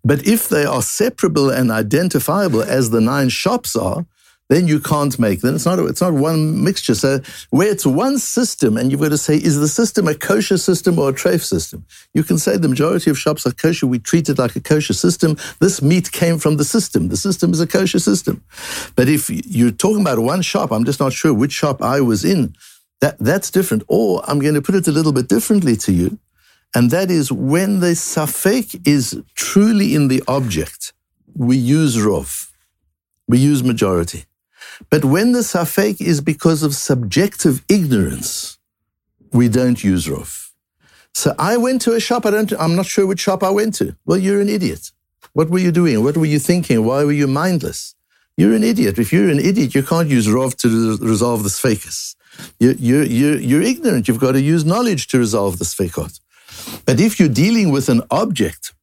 But 0.04 0.28
if 0.28 0.50
they 0.50 0.66
are 0.66 0.82
separable 0.82 1.50
and 1.50 1.72
identifiable, 1.72 2.62
as 2.62 2.90
the 2.90 3.02
nine 3.02 3.30
shops 3.30 3.76
are, 3.76 4.06
then 4.50 4.68
you 4.68 4.80
can't 4.80 5.18
make. 5.18 5.42
them. 5.42 5.56
it's 5.56 5.66
not 5.66 5.80
it's 5.80 6.02
not 6.02 6.14
one 6.14 6.64
mixture. 6.64 6.96
So 6.96 7.20
where 7.50 7.72
it's 7.72 7.86
one 7.86 8.20
system, 8.20 8.78
and 8.78 8.92
you've 8.92 9.02
got 9.02 9.10
to 9.10 9.18
say, 9.18 9.38
is 9.38 9.60
the 9.60 9.68
system 9.68 10.08
a 10.08 10.14
kosher 10.14 10.58
system 10.58 11.00
or 11.00 11.10
a 11.10 11.14
treif 11.14 11.42
system? 11.42 11.86
You 12.14 12.24
can 12.24 12.38
say 12.38 12.58
the 12.58 12.68
majority 12.68 13.10
of 13.10 13.18
shops 13.18 13.48
are 13.48 13.52
kosher. 13.52 13.88
We 13.88 14.00
treat 14.00 14.30
it 14.30 14.38
like 14.38 14.56
a 14.56 14.60
kosher 14.60 14.94
system. 14.94 15.38
This 15.60 15.82
meat 15.82 16.12
came 16.12 16.38
from 16.38 16.58
the 16.58 16.66
system. 16.66 17.10
The 17.10 17.18
system 17.18 17.52
is 17.52 17.62
a 17.62 17.68
kosher 17.68 18.00
system. 18.00 18.44
But 18.96 19.08
if 19.08 19.30
you're 19.30 19.72
talking 19.72 20.02
about 20.02 20.20
one 20.20 20.42
shop, 20.42 20.72
I'm 20.72 20.86
just 20.86 21.00
not 21.00 21.14
sure 21.14 21.34
which 21.34 21.54
shop 21.54 21.82
I 21.82 22.02
was 22.02 22.26
in. 22.26 22.54
That 23.02 23.18
that's 23.20 23.50
different. 23.50 23.84
Or 23.88 24.22
I'm 24.30 24.40
going 24.40 24.54
to 24.54 24.62
put 24.62 24.76
it 24.76 24.88
a 24.88 24.92
little 24.92 25.14
bit 25.14 25.30
differently 25.30 25.76
to 25.78 25.92
you, 25.92 26.20
and 26.76 26.92
that 26.92 27.12
is 27.12 27.32
when 27.32 27.80
the 27.80 27.94
safek 27.94 28.88
is 28.88 29.22
truly 29.36 29.96
in 29.96 30.08
the 30.08 30.24
object, 30.28 30.94
we 31.36 31.58
use 31.58 31.98
rov, 31.98 32.52
we 33.28 33.38
use 33.38 33.64
majority. 33.64 34.26
But 34.90 35.06
when 35.06 35.34
the 35.34 35.40
safek 35.40 36.02
is 36.02 36.22
because 36.22 36.64
of 36.64 36.74
subjective 36.74 37.64
ignorance, 37.70 38.58
we 39.32 39.50
don't 39.50 39.84
use 39.84 40.08
rov. 40.08 40.52
So 41.14 41.36
I 41.38 41.58
went 41.58 41.82
to 41.84 41.94
a 41.94 42.00
shop. 42.00 42.26
I 42.26 42.32
don't. 42.32 42.52
I'm 42.54 42.76
not 42.76 42.88
sure 42.88 43.06
which 43.06 43.20
shop 43.20 43.44
I 43.44 43.52
went 43.52 43.76
to. 43.76 43.96
Well, 44.06 44.18
you're 44.18 44.42
an 44.42 44.50
idiot. 44.50 44.92
What 45.34 45.50
were 45.50 45.60
you 45.60 45.72
doing? 45.72 46.04
What 46.04 46.18
were 46.18 46.26
you 46.26 46.40
thinking? 46.40 46.86
Why 46.86 47.04
were 47.04 47.12
you 47.12 47.28
mindless? 47.28 47.96
You're 48.36 48.56
an 48.56 48.64
idiot. 48.64 48.98
If 48.98 49.14
you're 49.14 49.30
an 49.30 49.40
idiot, 49.40 49.76
you 49.76 49.84
can't 49.84 50.10
use 50.10 50.28
rov 50.28 50.56
to 50.58 50.98
resolve 50.98 51.44
the 51.44 51.50
sfekas. 51.50 52.16
You're, 52.60 52.74
you're, 52.74 53.04
you're, 53.04 53.40
you're 53.40 53.62
ignorant. 53.62 54.08
You've 54.08 54.20
got 54.20 54.32
to 54.32 54.42
use 54.42 54.66
knowledge 54.66 55.08
to 55.08 55.20
resolve 55.20 55.60
the 55.60 55.66
sfekot. 55.66 56.20
But 56.86 57.00
if 57.00 57.20
you're 57.20 57.30
dealing 57.30 57.72
with 57.72 57.90
an 57.90 58.02
object, 58.12 58.74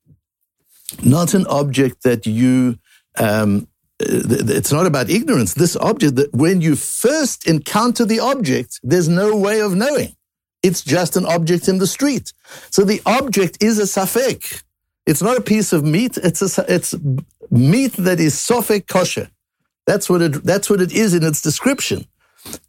not 1.04 1.34
an 1.34 1.46
object 1.46 2.02
that 2.02 2.26
you 2.26 2.78
um, 3.18 3.66
it's 4.02 4.72
not 4.72 4.86
about 4.86 5.10
ignorance. 5.10 5.54
This 5.54 5.76
object, 5.76 6.16
that 6.16 6.32
when 6.32 6.60
you 6.60 6.74
first 6.74 7.46
encounter 7.46 8.04
the 8.04 8.20
object, 8.20 8.80
there's 8.82 9.08
no 9.08 9.36
way 9.36 9.60
of 9.60 9.74
knowing. 9.74 10.16
It's 10.62 10.82
just 10.82 11.16
an 11.16 11.26
object 11.26 11.68
in 11.68 11.78
the 11.78 11.86
street. 11.86 12.32
So 12.70 12.84
the 12.84 13.00
object 13.06 13.62
is 13.62 13.78
a 13.78 13.82
safek. 13.82 14.62
It's 15.06 15.22
not 15.22 15.36
a 15.36 15.40
piece 15.40 15.72
of 15.72 15.84
meat. 15.84 16.16
It's 16.18 16.58
a, 16.58 16.64
it's 16.68 16.94
meat 17.50 17.92
that 17.94 18.20
is 18.20 18.34
sofek 18.34 18.86
kosher. 18.86 19.30
That's 19.86 20.08
what 20.08 20.22
it, 20.22 20.44
that's 20.44 20.70
what 20.70 20.80
it 20.80 20.92
is 20.92 21.14
in 21.14 21.24
its 21.24 21.42
description. 21.42 22.06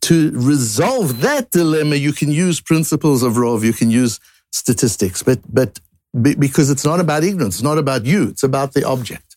To 0.01 0.31
resolve 0.33 1.21
that 1.21 1.51
dilemma, 1.51 1.95
you 1.95 2.13
can 2.13 2.31
use 2.31 2.59
principles 2.59 3.23
of 3.23 3.33
Rov, 3.33 3.63
you 3.63 3.73
can 3.73 3.89
use 3.89 4.19
statistics, 4.51 5.23
but, 5.23 5.39
but 5.51 5.79
because 6.13 6.69
it's 6.69 6.85
not 6.85 6.99
about 6.99 7.23
ignorance, 7.23 7.55
it's 7.55 7.63
not 7.63 7.77
about 7.77 8.05
you, 8.05 8.29
it's 8.29 8.43
about 8.43 8.73
the 8.73 8.83
object. 8.83 9.31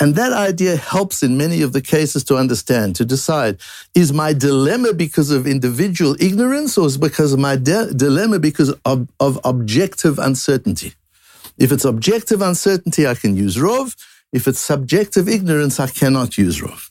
And 0.00 0.14
that 0.16 0.32
idea 0.32 0.76
helps 0.76 1.22
in 1.22 1.36
many 1.36 1.62
of 1.62 1.72
the 1.72 1.80
cases 1.80 2.24
to 2.24 2.36
understand, 2.36 2.96
to 2.96 3.04
decide, 3.04 3.58
is 3.94 4.12
my 4.12 4.32
dilemma 4.32 4.92
because 4.92 5.30
of 5.30 5.46
individual 5.46 6.16
ignorance 6.20 6.76
or 6.76 6.86
is 6.86 6.96
because 6.96 7.32
of 7.32 7.38
my 7.38 7.56
de- 7.56 7.92
dilemma 7.94 8.38
because 8.38 8.70
of, 8.84 9.08
of 9.20 9.38
objective 9.44 10.18
uncertainty? 10.18 10.94
If 11.58 11.72
it's 11.72 11.84
objective 11.84 12.40
uncertainty, 12.40 13.06
I 13.06 13.14
can 13.14 13.36
use 13.36 13.56
Rov. 13.56 13.94
If 14.32 14.48
it's 14.48 14.60
subjective 14.60 15.28
ignorance, 15.28 15.78
I 15.78 15.88
cannot 15.88 16.38
use 16.38 16.60
Rov. 16.60 16.90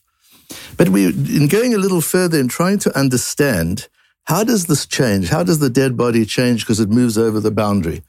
But 0.77 0.89
we, 0.89 1.07
in 1.07 1.47
going 1.47 1.73
a 1.73 1.77
little 1.77 2.01
further 2.01 2.39
and 2.39 2.49
trying 2.49 2.79
to 2.79 2.97
understand, 2.97 3.87
how 4.29 4.43
does 4.43 4.67
this 4.67 4.85
change? 4.85 5.29
How 5.29 5.41
does 5.41 5.57
the 5.57 5.71
dead 5.71 5.97
body 5.97 6.23
change 6.23 6.61
because 6.61 6.79
it 6.79 6.89
moves 6.89 7.17
over 7.17 7.39
the 7.39 7.49
boundary? 7.49 8.03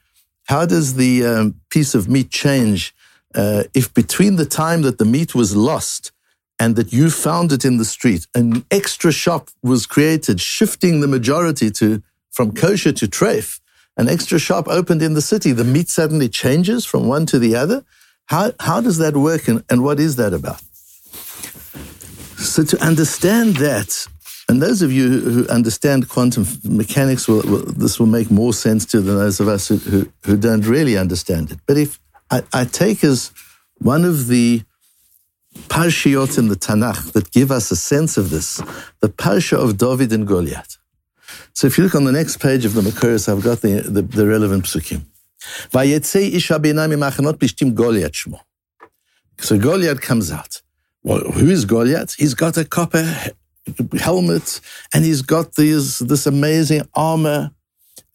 How 0.45 0.67
does 0.67 0.97
the 0.97 1.25
um, 1.25 1.55
piece 1.71 1.95
of 1.95 2.11
meat 2.11 2.31
change 2.31 2.95
uh, 3.35 3.65
if 3.73 3.95
between 3.95 4.37
the 4.37 4.45
time 4.45 4.83
that 4.83 4.99
the 4.99 5.07
meat 5.07 5.35
was 5.35 5.57
lost 5.57 6.13
and 6.59 6.77
that 6.77 6.93
you 6.93 7.09
found 7.09 7.53
it 7.53 7.65
in 7.65 7.79
the 7.79 7.87
street, 7.87 8.27
an 8.35 8.67
extra 8.71 9.13
shop 9.13 9.49
was 9.63 9.87
created, 9.87 10.43
shifting 10.43 11.01
the 11.01 11.09
majority 11.09 11.71
to 11.71 12.03
from 12.31 12.53
kosher 12.53 12.93
to 12.93 13.07
treif, 13.07 13.59
an 13.97 14.07
extra 14.07 14.39
shop 14.39 14.69
opened 14.69 15.01
in 15.01 15.15
the 15.15 15.23
city, 15.23 15.53
the 15.53 15.65
meat 15.65 15.89
suddenly 15.89 16.29
changes 16.29 16.85
from 16.85 17.09
one 17.09 17.25
to 17.25 17.39
the 17.39 17.57
other. 17.57 17.83
How, 18.27 18.53
how 18.61 18.83
does 18.83 18.99
that 18.99 19.17
work 19.17 19.49
and, 19.49 19.65
and 19.71 19.83
what 19.83 19.99
is 19.99 20.17
that 20.17 20.35
about? 20.35 20.61
So 22.37 22.63
to 22.63 22.79
understand 22.85 23.57
that, 23.57 24.07
and 24.51 24.61
those 24.61 24.83
of 24.83 24.91
you 24.91 25.21
who 25.21 25.47
understand 25.47 26.09
quantum 26.09 26.45
mechanics, 26.65 27.29
will, 27.29 27.43
will, 27.43 27.65
this 27.67 28.01
will 28.01 28.09
make 28.09 28.33
more 28.33 28.53
sense 28.53 28.85
to 28.87 29.01
than 29.01 29.17
those 29.17 29.39
of 29.39 29.47
us 29.47 29.69
who, 29.69 29.77
who, 29.77 30.13
who 30.25 30.37
don't 30.37 30.67
really 30.67 30.99
understand 30.99 31.53
it. 31.53 31.61
But 31.67 31.77
if 31.77 32.01
I, 32.33 32.43
I 32.53 32.65
take 32.65 33.05
as 33.05 33.31
one 33.79 34.05
of 34.05 34.27
the 34.27 34.65
parshiot 35.69 36.37
in 36.37 36.49
the 36.49 36.57
Tanakh 36.57 37.13
that 37.13 37.31
give 37.31 37.53
us 37.53 37.71
a 37.71 37.77
sense 37.77 38.17
of 38.17 38.31
this, 38.31 38.57
the 38.99 39.09
parsha 39.09 39.57
of 39.57 39.79
David 39.79 40.13
and 40.13 40.27
Goliath. 40.27 40.79
So 41.53 41.69
if 41.69 41.79
you 41.79 41.85
look 41.85 41.95
on 41.95 42.03
the 42.05 42.11
next 42.11 42.39
page 42.41 42.65
of 42.65 42.75
the 42.75 42.81
Makoros, 42.81 43.29
I've 43.29 43.45
got 43.45 43.61
the, 43.61 43.83
the, 43.83 44.03
the 44.03 44.27
relevant 44.27 44.65
psukim. 44.65 45.03
So 49.39 49.59
Goliath 49.61 50.01
comes 50.01 50.33
out. 50.33 50.61
Well, 51.05 51.21
who 51.21 51.49
is 51.49 51.65
Goliath? 51.65 52.15
He's 52.15 52.35
got 52.35 52.57
a 52.57 52.65
copper 52.65 53.31
helmet 53.99 54.61
and 54.95 55.05
he's 55.05 55.23
got 55.23 55.55
these, 55.55 55.99
this 56.01 56.27
amazing 56.27 56.83
armor. 56.95 57.51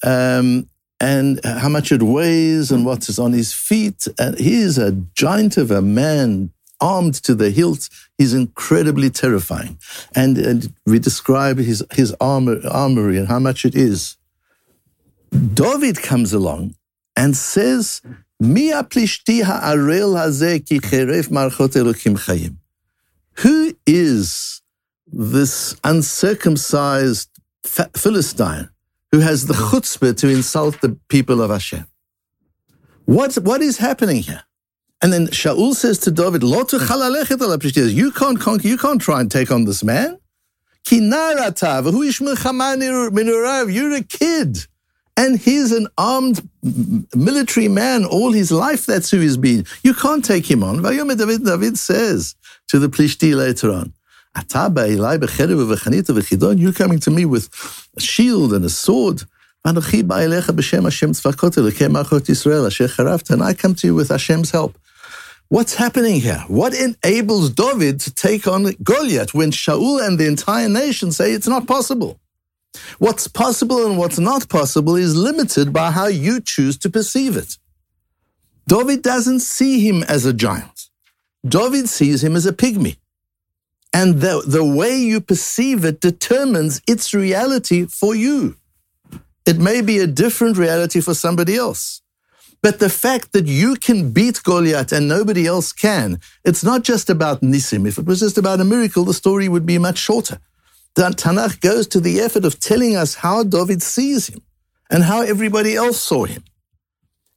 Um, 0.03 0.69
and 1.01 1.43
how 1.43 1.69
much 1.69 1.91
it 1.91 2.01
weighs 2.01 2.71
and 2.71 2.85
what 2.85 3.09
is 3.09 3.19
on 3.19 3.33
his 3.33 3.53
feet. 3.53 4.07
And 4.17 4.38
he 4.39 4.55
is 4.55 4.77
a 4.77 4.91
giant 5.13 5.57
of 5.57 5.69
a 5.69 5.81
man, 5.81 6.51
armed 6.79 7.15
to 7.15 7.35
the 7.35 7.50
hilt. 7.50 7.89
He's 8.17 8.33
incredibly 8.33 9.09
terrifying. 9.09 9.77
And, 10.15 10.38
and 10.38 10.74
we 10.85 11.00
describe 11.00 11.57
his, 11.57 11.83
his 11.91 12.15
armor, 12.19 12.59
armory 12.69 13.17
and 13.17 13.27
how 13.27 13.39
much 13.39 13.65
it 13.65 13.75
is. 13.75 14.17
David 15.53 16.01
comes 16.01 16.31
along 16.33 16.75
and 17.15 17.35
says, 17.35 18.01
Mi 18.39 18.71
aplishti 18.71 19.41
marchot 21.29 21.74
elokim 21.74 22.17
chayim. 22.17 22.57
Who 23.39 23.75
is 23.85 24.62
this 25.15 25.75
uncircumcised 25.84 27.29
Philistine 27.63 28.69
who 29.12 29.19
has 29.22 29.48
the 29.48 29.53
mm. 29.53 29.69
chutzpah 29.69 30.17
to 30.17 30.27
insult 30.27 30.81
the 30.81 30.98
people 31.07 31.41
of 31.41 31.50
Hashem. 31.50 31.88
What, 33.05 33.36
what 33.36 33.62
is 33.62 33.77
happening 33.77 34.24
here? 34.24 34.43
And 35.01 35.13
then 35.13 35.27
Shaul 35.27 35.74
says 35.74 36.00
to 36.00 36.12
David, 36.12 36.43
You 36.43 38.12
can't 38.12 38.39
conquer, 38.39 38.67
you 38.67 38.77
can't 38.77 39.01
try 39.01 39.22
and 39.22 39.31
take 39.31 39.51
on 39.51 39.65
this 39.65 39.84
man. 39.84 40.19
You're 43.69 43.93
a 43.93 44.03
kid. 44.03 44.57
And 45.17 45.39
he's 45.39 45.72
an 45.72 45.88
armed 45.98 46.48
military 47.15 47.69
man 47.69 48.03
all 48.03 48.34
his 48.34 48.51
life. 48.51 48.86
That's 48.86 49.10
who 49.10 49.22
he's 49.22 49.38
been. 49.38 49.65
You 49.81 49.93
can't 49.93 50.25
take 50.25 50.50
him 50.50 50.62
on. 50.62 50.81
David, 50.81 51.45
David 51.45 51.77
says 51.77 52.36
to 52.67 52.79
the 52.79 52.89
Plishti 52.89 53.34
later 53.34 53.72
on, 53.72 53.93
you're 56.60 56.74
coming 56.74 57.00
to 57.00 57.12
me 57.12 57.25
with 57.25 57.50
a 57.98 58.01
shield 58.01 58.54
and 58.54 58.65
a 58.65 58.70
sword. 58.70 59.24
And 59.63 59.77
I 59.77 59.82
come 63.54 63.75
to 63.75 63.88
you 63.88 63.96
with 63.96 64.10
Hashem's 64.10 64.51
help. 64.51 64.77
What's 65.48 65.75
happening 65.75 66.20
here? 66.22 66.44
What 66.48 66.74
enables 66.74 67.51
David 67.51 68.00
to 68.01 68.13
take 68.13 68.48
on 68.48 68.72
Goliath 68.84 69.34
when 69.34 69.51
Shaul 69.51 70.06
and 70.06 70.20
the 70.20 70.27
entire 70.27 70.70
nation 70.70 71.12
say 71.12 71.34
it's 71.34 71.48
not 71.48 71.68
possible? 71.68 72.20
What's 73.00 73.27
possible 73.27 73.86
and 73.86 73.98
what's 73.98 74.20
not 74.20 74.50
possible 74.50 74.96
is 74.96 75.15
limited 75.15 75.72
by 75.72 75.92
how 75.92 76.08
you 76.08 76.42
choose 76.42 76.77
to 76.80 76.89
perceive 76.89 77.38
it. 77.38 77.58
David 78.68 79.01
doesn't 79.04 79.42
see 79.42 79.88
him 79.88 80.04
as 80.04 80.25
a 80.25 80.34
giant. 80.34 80.89
David 81.48 81.88
sees 81.88 82.24
him 82.24 82.36
as 82.36 82.46
a 82.46 82.54
pygmy. 82.54 82.98
And 83.96 84.20
the, 84.20 84.44
the 84.46 84.66
way 84.66 84.98
you 84.98 85.22
perceive 85.22 85.86
it 85.86 86.02
determines 86.02 86.82
its 86.86 87.14
reality 87.14 87.86
for 87.86 88.14
you. 88.14 88.58
It 89.46 89.58
may 89.58 89.80
be 89.80 90.00
a 90.00 90.06
different 90.24 90.58
reality 90.58 91.00
for 91.00 91.14
somebody 91.14 91.56
else. 91.56 92.02
But 92.62 92.80
the 92.80 92.90
fact 92.90 93.32
that 93.32 93.46
you 93.46 93.75
can 93.75 94.12
beat 94.12 94.44
Goliath 94.44 94.92
and 94.92 95.08
nobody 95.08 95.48
else 95.48 95.72
can, 95.72 96.20
it's 96.44 96.62
not 96.62 96.84
just 96.84 97.10
about 97.10 97.42
Nisim. 97.42 97.88
If 97.88 97.98
it 97.98 98.06
was 98.06 98.20
just 98.20 98.38
about 98.38 98.60
a 98.60 98.66
miracle, 98.66 99.06
the 99.06 99.14
story 99.14 99.48
would 99.48 99.66
be 99.66 99.78
much 99.78 99.98
shorter. 99.98 100.40
The 100.96 101.04
Tanakh 101.12 101.62
goes 101.62 101.88
to 101.88 102.02
the 102.02 102.20
effort 102.20 102.44
of 102.44 102.60
telling 102.60 102.98
us 102.98 103.16
how 103.16 103.44
David 103.44 103.82
sees 103.82 104.28
him 104.28 104.42
and 104.90 105.04
how 105.04 105.22
everybody 105.22 105.74
else 105.74 106.02
saw 106.02 106.25
him. 106.25 106.44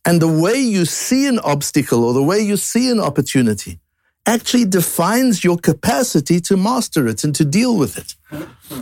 And 0.04 0.20
the 0.20 0.34
way 0.42 0.58
you 0.58 0.86
see 0.86 1.28
an 1.28 1.38
obstacle 1.38 2.02
or 2.02 2.14
the 2.14 2.28
way 2.30 2.40
you 2.40 2.56
see 2.56 2.90
an 2.90 2.98
opportunity 2.98 3.78
actually 4.28 4.66
defines 4.66 5.42
your 5.42 5.56
capacity 5.56 6.38
to 6.48 6.56
master 6.56 7.08
it 7.08 7.24
and 7.24 7.34
to 7.34 7.44
deal 7.44 7.76
with 7.82 7.96
it. 8.02 8.14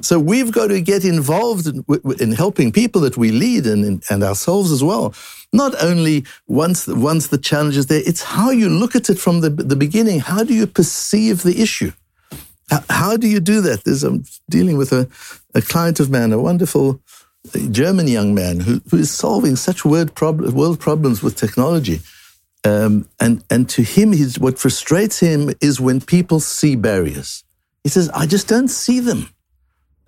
So 0.05 0.19
we've 0.19 0.51
got 0.51 0.69
to 0.69 0.81
get 0.81 1.05
involved 1.05 1.67
in, 1.69 1.85
in 2.21 2.33
helping 2.33 2.73
people 2.73 3.01
that 3.03 3.17
we 3.17 3.31
lead 3.31 3.67
and, 3.67 4.03
and 4.11 4.23
ourselves 4.25 4.73
as 4.73 4.83
well. 4.83 5.15
Not 5.53 5.73
only 5.83 6.25
once, 6.49 6.89
once 6.89 7.29
the 7.29 7.39
challenge 7.39 7.77
is 7.77 7.87
there, 7.87 8.03
it's 8.05 8.23
how 8.23 8.51
you 8.51 8.69
look 8.69 8.97
at 8.97 9.09
it 9.09 9.19
from 9.19 9.41
the, 9.41 9.51
the 9.51 9.77
beginning. 9.77 10.19
How 10.21 10.43
do 10.43 10.53
you 10.53 10.67
perceive 10.67 11.45
the 11.45 11.63
issue? 11.63 11.93
How 12.91 13.17
do 13.17 13.29
you 13.29 13.39
do 13.39 13.61
that? 13.61 13.85
There's, 13.85 14.03
I'm 14.03 14.25
dealing 14.51 14.77
with 14.77 14.93
a, 14.93 15.09
a 15.55 15.63
client 15.63 16.01
of 16.01 16.11
mine, 16.11 16.33
a 16.33 16.41
wonderful 16.41 17.01
uh, 17.55 17.59
German 17.71 18.09
young 18.09 18.35
man 18.35 18.59
who, 18.59 18.81
who 18.91 18.97
is 18.97 19.13
solving 19.13 19.55
such 19.55 19.85
world, 19.85 20.17
prob- 20.17 20.41
world 20.41 20.81
problems 20.81 21.23
with 21.23 21.37
technology. 21.37 22.01
Um, 22.67 23.09
and, 23.21 23.45
and 23.49 23.69
to 23.71 23.83
him, 23.83 24.13
what 24.39 24.59
frustrates 24.59 25.21
him 25.21 25.53
is 25.61 25.81
when 25.81 26.01
people 26.01 26.41
see 26.41 26.75
barriers. 26.75 27.45
He 27.85 27.91
says, 27.91 28.11
I 28.11 28.27
just 28.27 28.49
don't 28.49 28.69
see 28.69 28.99
them. 28.99 29.29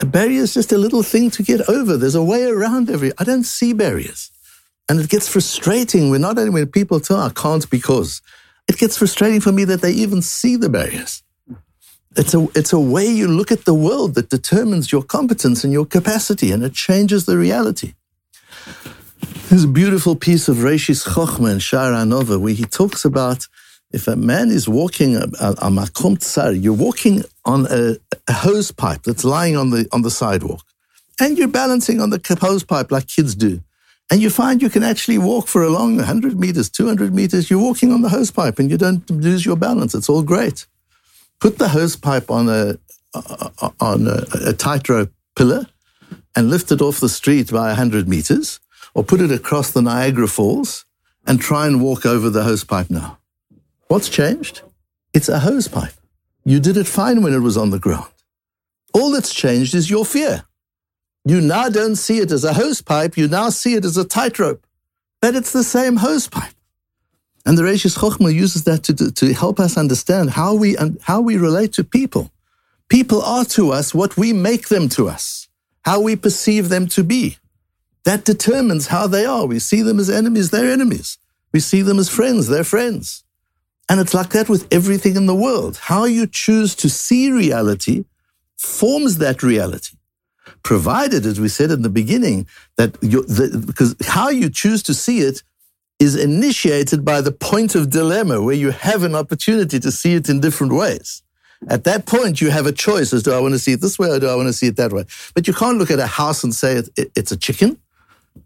A 0.00 0.07
barrier 0.07 0.43
is 0.43 0.55
just 0.55 0.73
a 0.73 0.79
little 0.79 1.05
thing 1.05 1.31
to 1.31 1.45
get 1.45 1.69
over. 1.69 1.97
There's 1.97 2.17
a 2.17 2.23
way 2.23 2.45
around 2.45 2.91
every. 2.91 3.12
I 3.17 3.23
don't 3.23 3.45
see 3.45 3.73
barriers. 3.73 4.33
And 4.88 4.99
it 4.99 5.09
gets 5.09 5.29
frustrating 5.29 6.11
when 6.11 6.23
not 6.23 6.37
only 6.38 6.50
when 6.50 6.67
people 6.67 6.99
tell 6.99 7.21
I 7.21 7.31
can't 7.31 7.69
because, 7.71 8.23
it 8.67 8.77
gets 8.77 8.99
frustrating 8.99 9.41
for 9.41 9.53
me 9.53 9.65
that 9.65 9.81
they 9.81 9.93
even 9.93 10.21
see 10.21 10.57
the 10.57 10.69
barriers. 10.69 11.23
It's 12.17 12.35
a, 12.35 12.49
it's 12.57 12.73
a 12.73 12.81
way 12.81 13.07
you 13.07 13.29
look 13.29 13.53
at 13.53 13.67
the 13.67 13.75
world 13.75 14.17
that 14.17 14.31
determines 14.31 14.91
your 14.91 15.05
competence 15.05 15.62
and 15.62 15.73
your 15.73 15.87
capacity, 15.87 16.50
and 16.50 16.65
it 16.65 16.75
changes 16.75 17.27
the 17.27 17.38
reality. 17.38 17.95
There's 19.49 19.64
a 19.64 19.69
beautiful 19.69 20.14
piece 20.14 20.49
of 20.49 20.59
Reishis 20.59 21.09
Chochma 21.09 21.52
in 21.52 21.59
Sha'ar 21.59 21.95
HaAnava 21.95 22.38
where 22.38 22.52
he 22.52 22.64
talks 22.64 23.07
about 23.07 23.47
if 23.93 24.07
a 24.07 24.14
man 24.14 24.50
is 24.50 24.69
walking 24.69 25.17
a, 25.17 25.23
a, 25.23 25.71
makom 25.71 26.21
tsar, 26.21 26.52
you're 26.52 26.75
walking 26.75 27.25
on 27.47 27.67
a, 27.71 27.97
a, 28.28 28.33
hose 28.35 28.71
pipe 28.71 29.05
that's 29.05 29.25
lying 29.25 29.57
on 29.57 29.71
the 29.71 29.88
on 29.90 30.02
the 30.02 30.11
sidewalk, 30.11 30.62
and 31.19 31.38
you're 31.38 31.49
balancing 31.49 31.99
on 31.99 32.11
the 32.11 32.21
hose 32.43 32.62
pipe 32.62 32.93
like 32.93 33.07
kids 33.07 33.35
do, 33.35 33.62
and 34.11 34.21
you 34.21 34.28
find 34.28 34.61
you 34.61 34.69
can 34.69 34.83
actually 34.83 35.17
walk 35.17 35.47
for 35.49 35.62
a 35.62 35.71
long 35.71 35.97
100 35.97 36.38
meters, 36.38 36.69
200 36.69 37.14
meters. 37.14 37.49
You're 37.49 37.59
walking 37.59 37.90
on 37.90 38.02
the 38.02 38.11
hose 38.11 38.31
pipe, 38.31 38.59
and 38.59 38.71
you 38.71 38.76
don't 38.76 39.09
lose 39.09 39.47
your 39.47 39.57
balance. 39.57 39.95
It's 39.95 40.11
all 40.11 40.23
great. 40.23 40.67
Put 41.40 41.57
the 41.57 41.69
hose 41.69 41.97
pipe 41.97 42.31
on 42.31 42.50
a 42.50 42.76
on 43.81 44.09
a, 44.09 44.26
a 44.50 44.52
tightrope 44.52 45.11
pillar, 45.35 45.64
and 46.37 46.50
lift 46.50 46.71
it 46.71 46.83
off 46.83 47.00
the 47.00 47.09
street 47.09 47.50
by 47.50 47.69
100 47.69 48.07
meters, 48.07 48.61
or 48.95 49.04
put 49.04 49.21
it 49.21 49.30
across 49.30 49.71
the 49.71 49.83
Niagara 49.83 50.28
Falls, 50.28 50.85
and 51.26 51.40
try 51.40 51.66
and 51.66 51.83
walk 51.83 52.07
over 52.07 52.30
the 52.30 52.45
hose 52.45 52.64
pipe 52.64 52.88
now 52.88 53.18
What's 53.88 54.11
changed? 54.11 54.61
It's 55.14 55.30
a 55.30 55.38
hose 55.40 55.66
pipe. 55.66 55.95
You 56.45 56.61
did 56.61 56.76
it 56.76 56.87
fine 56.87 57.23
when 57.23 57.33
it 57.33 57.38
was 57.38 57.57
on 57.57 57.71
the 57.71 57.78
ground. 57.78 58.12
All 58.92 59.11
that's 59.11 59.33
changed 59.33 59.75
is 59.75 59.88
your 59.88 60.04
fear. 60.04 60.45
You 61.25 61.40
now 61.40 61.71
don't 61.71 61.97
see 61.97 62.18
it 62.18 62.30
as 62.30 62.45
a 62.45 62.52
hose 62.52 62.83
pipe, 62.83 63.16
you 63.16 63.28
now 63.28 63.49
see 63.49 63.75
it 63.75 63.85
as 63.87 63.97
a 63.97 64.04
tightrope. 64.04 64.66
But 65.21 65.35
it's 65.35 65.52
the 65.52 65.64
same 65.64 65.97
hose 65.97 66.28
pipe. 66.28 66.54
And 67.47 67.57
the 67.57 67.62
Reishis 67.62 67.97
Chochma 67.99 68.33
uses 68.33 68.64
that 68.64 68.85
to, 68.85 69.11
to 69.11 69.33
help 69.33 69.59
us 69.59 69.78
understand 69.78 70.30
how 70.30 70.54
we, 70.54 70.76
how 71.02 71.23
we 71.23 71.38
relate 71.38 71.73
to 71.75 71.85
people. 71.85 72.30
People 72.88 73.23
are 73.23 73.47
to 73.47 73.73
us 73.73 73.95
what 73.95 74.18
we 74.18 74.35
make 74.35 74.68
them 74.68 74.88
to 74.90 75.09
us, 75.09 75.49
how 75.83 76.00
we 76.00 76.14
perceive 76.14 76.68
them 76.68 76.87
to 76.88 77.02
be. 77.02 77.38
That 78.09 78.25
determines 78.25 78.87
how 78.87 79.07
they 79.07 79.27
are. 79.27 79.45
We 79.45 79.59
see 79.59 79.83
them 79.83 80.00
as 80.00 80.09
enemies, 80.09 80.49
they're 80.49 80.73
enemies. 80.73 81.19
We 81.53 81.61
see 81.61 81.83
them 81.83 81.99
as 81.99 82.09
friends, 82.09 82.49
they're 82.49 82.65
friends. 82.65 83.23
And 83.87 84.00
it's 84.00 84.15
like 84.15 84.31
that 84.31 84.49
with 84.49 84.67
everything 84.73 85.15
in 85.15 85.27
the 85.27 85.35
world. 85.35 85.77
How 85.77 86.05
you 86.05 86.27
choose 86.27 86.75
to 86.77 86.88
see 86.88 87.31
reality 87.31 88.07
forms 88.57 89.19
that 89.19 89.43
reality. 89.43 89.99
Provided, 90.62 91.27
as 91.27 91.38
we 91.38 91.49
said 91.49 91.71
in 91.71 91.83
the 91.83 91.91
beginning, 91.91 92.47
that 92.79 92.95
the, 93.03 93.62
because 93.67 93.95
how 94.07 94.31
you 94.31 94.49
choose 94.49 94.83
to 94.85 94.95
see 94.95 95.19
it 95.19 95.43
is 95.99 96.17
initiated 96.17 97.05
by 97.05 97.21
the 97.21 97.33
point 97.50 97.75
of 97.75 97.91
dilemma 97.91 98.41
where 98.41 98.55
you 98.65 98.71
have 98.71 99.03
an 99.03 99.15
opportunity 99.15 99.79
to 99.81 99.93
see 99.93 100.15
it 100.15 100.31
in 100.31 100.41
different 100.41 100.73
ways. 100.73 101.23
At 101.69 101.85
that 101.85 102.07
point, 102.07 102.41
you 102.41 102.49
have 102.49 102.65
a 102.65 102.73
choice 102.73 103.12
as 103.12 103.23
do 103.23 103.35
I 103.35 103.41
want 103.41 103.53
to 103.53 103.59
see 103.59 103.73
it 103.73 103.83
this 103.83 103.99
way 103.99 104.09
or 104.09 104.19
do 104.19 104.29
I 104.29 104.35
want 104.35 104.49
to 104.49 104.55
see 104.55 104.69
it 104.69 104.77
that 104.77 104.95
way? 104.95 105.05
But 105.35 105.47
you 105.47 105.53
can't 105.53 105.77
look 105.77 105.91
at 105.91 105.99
a 105.99 106.06
house 106.06 106.43
and 106.43 106.54
say 106.54 106.76
it, 106.76 106.89
it, 106.97 107.13
it's 107.15 107.32
a 107.32 107.37
chicken 107.37 107.76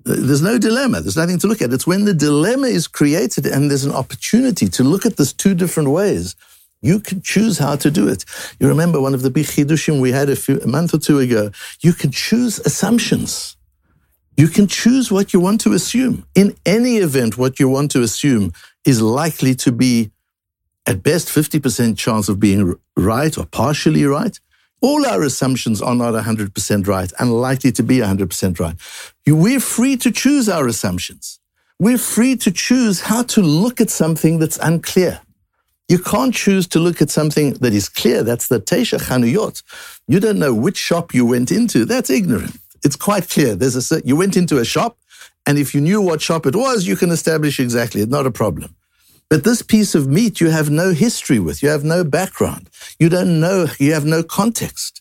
there's 0.05 0.43
no 0.43 0.59
dilemma. 0.59 1.01
There's 1.01 1.17
nothing 1.17 1.39
to 1.41 1.47
look 1.47 1.63
at. 1.63 1.73
It's 1.73 1.87
when 1.87 2.05
the 2.05 2.15
dilemma 2.15 2.69
is 2.69 2.89
created 2.89 3.47
and 3.47 3.71
there's 3.71 3.85
an 3.85 3.93
opportunity 3.93 4.69
to 4.69 4.85
look 4.85 5.07
at 5.07 5.17
this 5.17 5.33
two 5.33 5.55
different 5.55 5.91
ways. 5.91 6.37
You 6.83 6.99
can 6.99 7.23
choose 7.23 7.59
how 7.59 7.77
to 7.77 7.91
do 7.91 8.09
it. 8.09 8.25
You 8.59 8.69
remember 8.69 9.01
one 9.01 9.15
of 9.15 9.23
the 9.23 9.31
big 9.31 9.47
chidushim 9.47 10.01
we 10.01 10.11
had 10.11 10.29
a, 10.29 10.37
few, 10.37 10.59
a 10.61 10.67
month 10.67 10.93
or 10.93 10.99
two 10.99 11.21
ago. 11.21 11.51
You 11.81 11.93
can 11.93 12.11
choose 12.11 12.59
assumptions. 12.59 13.57
You 14.37 14.49
can 14.49 14.67
choose 14.67 15.13
what 15.13 15.33
you 15.33 15.41
want 15.41 15.61
to 15.63 15.73
assume. 15.73 16.27
In 16.35 16.57
any 16.67 16.97
event, 16.97 17.39
what 17.39 17.61
you 17.61 17.69
want 17.69 17.91
to 17.93 18.03
assume 18.03 18.53
is 18.85 19.01
likely 19.01 19.55
to 19.57 19.71
be, 19.71 20.11
at 20.87 21.03
best, 21.03 21.29
50% 21.29 21.97
chance 21.97 22.29
of 22.29 22.41
being 22.41 22.75
right 22.97 23.39
or 23.39 23.47
partially 23.47 24.05
right. 24.05 24.39
All 24.83 25.07
our 25.07 25.23
assumptions 25.23 25.81
are 25.81 25.95
not 25.95 26.15
100% 26.15 26.87
right 26.89 27.13
and 27.19 27.33
likely 27.33 27.71
to 27.73 27.83
be 27.83 27.99
100% 27.99 28.59
right. 28.59 28.75
We're 29.27 29.61
free 29.61 29.97
to 29.99 30.11
choose 30.11 30.49
our 30.49 30.67
assumptions. 30.67 31.39
We're 31.79 31.99
free 31.99 32.37
to 32.37 32.51
choose 32.51 33.01
how 33.01 33.23
to 33.35 33.41
look 33.41 33.81
at 33.81 33.91
something 33.91 34.41
that's 34.41 34.59
unclear. 34.59 35.21
You 35.89 35.99
can't 35.99 36.35
choose 36.35 36.67
to 36.69 36.79
look 36.79 37.01
at 37.01 37.11
something 37.11 37.55
that 37.55 37.73
is 37.73 37.89
clear. 37.89 38.23
That's 38.23 38.49
the 38.49 38.61
Tesha 38.61 38.99
Chanuyot. 38.99 39.63
You 40.09 40.21
don't 40.21 40.39
know 40.39 40.55
which 40.55 40.79
shop 40.79 41.15
you 41.15 41.27
went 41.27 41.53
into. 41.53 41.85
That's 41.85 42.11
ignorant. 42.11 42.57
It's 42.85 42.97
quite 42.97 43.29
clear. 43.29 43.55
There's 43.55 43.93
a, 43.93 44.01
you 44.05 44.17
went 44.17 44.37
into 44.37 44.59
a 44.59 44.65
shop, 44.65 44.99
and 45.47 45.59
if 45.59 45.75
you 45.75 45.81
knew 45.81 46.01
what 46.01 46.21
shop 46.21 46.47
it 46.47 46.57
was, 46.57 46.87
you 46.87 46.97
can 46.97 47.11
establish 47.11 47.61
exactly. 47.61 48.01
It's 48.01 48.11
not 48.11 48.27
a 48.27 48.31
problem. 48.31 48.75
But 49.33 49.45
this 49.45 49.63
piece 49.63 49.95
of 49.95 50.07
meat 50.07 50.43
you 50.43 50.51
have 50.51 50.69
no 50.69 50.93
history 50.93 51.39
with, 51.39 51.63
you 51.63 51.71
have 51.71 51.85
no 51.85 52.05
background, 52.05 52.69
you 52.99 53.09
don't 53.09 53.41
know, 53.41 53.67
you 53.79 53.95
have 53.95 54.05
no 54.05 54.23
context. 54.23 55.01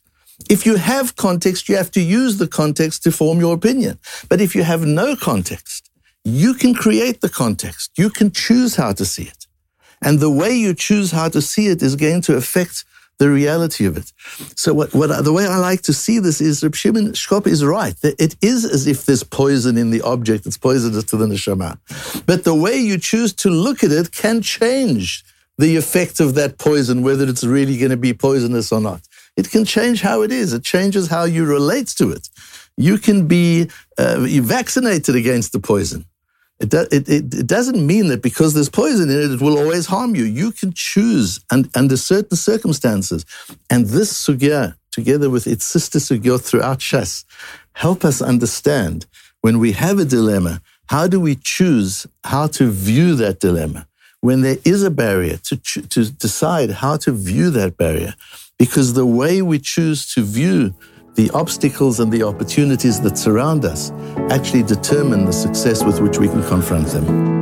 If 0.49 0.65
you 0.65 0.77
have 0.77 1.17
context, 1.17 1.67
you 1.67 1.75
have 1.75 1.91
to 1.91 1.99
use 1.99 2.37
the 2.37 2.47
context 2.47 3.03
to 3.03 3.11
form 3.11 3.41
your 3.41 3.53
opinion. 3.53 3.99
But 4.29 4.39
if 4.39 4.55
you 4.55 4.63
have 4.63 4.85
no 4.85 5.17
context, 5.17 5.91
you 6.23 6.53
can 6.53 6.73
create 6.73 7.19
the 7.19 7.27
context. 7.27 7.91
You 7.97 8.09
can 8.09 8.31
choose 8.31 8.77
how 8.77 8.93
to 8.93 9.03
see 9.03 9.23
it. 9.23 9.47
And 10.01 10.21
the 10.21 10.31
way 10.31 10.53
you 10.53 10.73
choose 10.75 11.11
how 11.11 11.27
to 11.27 11.41
see 11.41 11.67
it 11.67 11.81
is 11.81 11.97
going 11.97 12.21
to 12.21 12.37
affect 12.37 12.85
the 13.21 13.29
reality 13.29 13.85
of 13.85 13.97
it. 13.97 14.11
So 14.55 14.73
what, 14.73 14.95
what 14.95 15.23
the 15.23 15.31
way 15.31 15.45
I 15.45 15.57
like 15.57 15.83
to 15.83 15.93
see 15.93 16.17
this 16.17 16.41
is 16.41 16.63
Reb 16.63 16.73
Shimon 16.73 17.11
Shkop 17.11 17.45
is 17.45 17.63
right. 17.63 17.95
It 18.01 18.35
is 18.41 18.65
as 18.65 18.87
if 18.87 19.05
there's 19.05 19.23
poison 19.23 19.77
in 19.77 19.91
the 19.91 20.01
object. 20.01 20.47
It's 20.47 20.57
poisonous 20.57 21.03
to 21.11 21.17
the 21.17 21.27
neshama. 21.27 21.77
But 22.25 22.45
the 22.45 22.55
way 22.55 22.77
you 22.77 22.97
choose 22.97 23.31
to 23.43 23.51
look 23.51 23.83
at 23.83 23.91
it 23.91 24.11
can 24.11 24.41
change 24.41 25.23
the 25.59 25.75
effect 25.75 26.19
of 26.19 26.33
that 26.33 26.57
poison, 26.57 27.03
whether 27.03 27.29
it's 27.29 27.43
really 27.43 27.77
going 27.77 27.91
to 27.91 28.03
be 28.09 28.13
poisonous 28.15 28.71
or 28.71 28.81
not. 28.81 29.01
It 29.37 29.51
can 29.51 29.65
change 29.65 30.01
how 30.01 30.23
it 30.23 30.31
is. 30.31 30.51
It 30.53 30.63
changes 30.63 31.07
how 31.07 31.25
you 31.25 31.45
relate 31.45 31.89
to 31.99 32.09
it. 32.09 32.27
You 32.75 32.97
can 32.97 33.27
be 33.27 33.69
uh, 33.99 34.17
vaccinated 34.55 35.15
against 35.15 35.51
the 35.51 35.59
poison. 35.59 36.05
It, 36.61 36.73
it, 36.73 37.09
it, 37.09 37.33
it, 37.33 37.47
doesn't 37.47 37.85
mean 37.85 38.09
that 38.09 38.21
because 38.21 38.53
there's 38.53 38.69
poison 38.69 39.09
in 39.09 39.17
it, 39.17 39.31
it 39.31 39.41
will 39.41 39.57
always 39.57 39.87
harm 39.87 40.15
you. 40.15 40.23
You 40.25 40.51
can 40.51 40.73
choose 40.73 41.39
and, 41.51 41.67
under 41.75 41.97
certain 41.97 42.37
circumstances. 42.37 43.25
And 43.71 43.87
this 43.87 44.13
sugya, 44.13 44.75
together 44.91 45.31
with 45.31 45.47
its 45.47 45.65
sister 45.65 45.97
sugya 45.97 46.39
throughout 46.39 46.77
Shas, 46.77 47.25
help 47.73 48.05
us 48.05 48.21
understand 48.21 49.07
when 49.41 49.57
we 49.57 49.71
have 49.71 49.97
a 49.97 50.05
dilemma, 50.05 50.61
how 50.85 51.07
do 51.07 51.19
we 51.19 51.35
choose 51.35 52.05
how 52.23 52.45
to 52.47 52.69
view 52.69 53.15
that 53.15 53.39
dilemma? 53.39 53.87
When 54.19 54.41
there 54.41 54.57
is 54.63 54.83
a 54.83 54.91
barrier, 54.91 55.37
to, 55.37 55.55
to 55.55 56.11
decide 56.11 56.69
how 56.69 56.97
to 56.97 57.11
view 57.11 57.49
that 57.51 57.75
barrier. 57.75 58.13
Because 58.59 58.93
the 58.93 59.07
way 59.07 59.41
we 59.41 59.57
choose 59.57 60.13
to 60.13 60.21
view 60.21 60.75
the 61.15 61.29
obstacles 61.31 61.99
and 61.99 62.11
the 62.11 62.23
opportunities 62.23 63.01
that 63.01 63.17
surround 63.17 63.65
us 63.65 63.91
actually 64.29 64.63
determine 64.63 65.25
the 65.25 65.33
success 65.33 65.83
with 65.83 65.99
which 65.99 66.17
we 66.17 66.27
can 66.27 66.43
confront 66.47 66.87
them. 66.87 67.40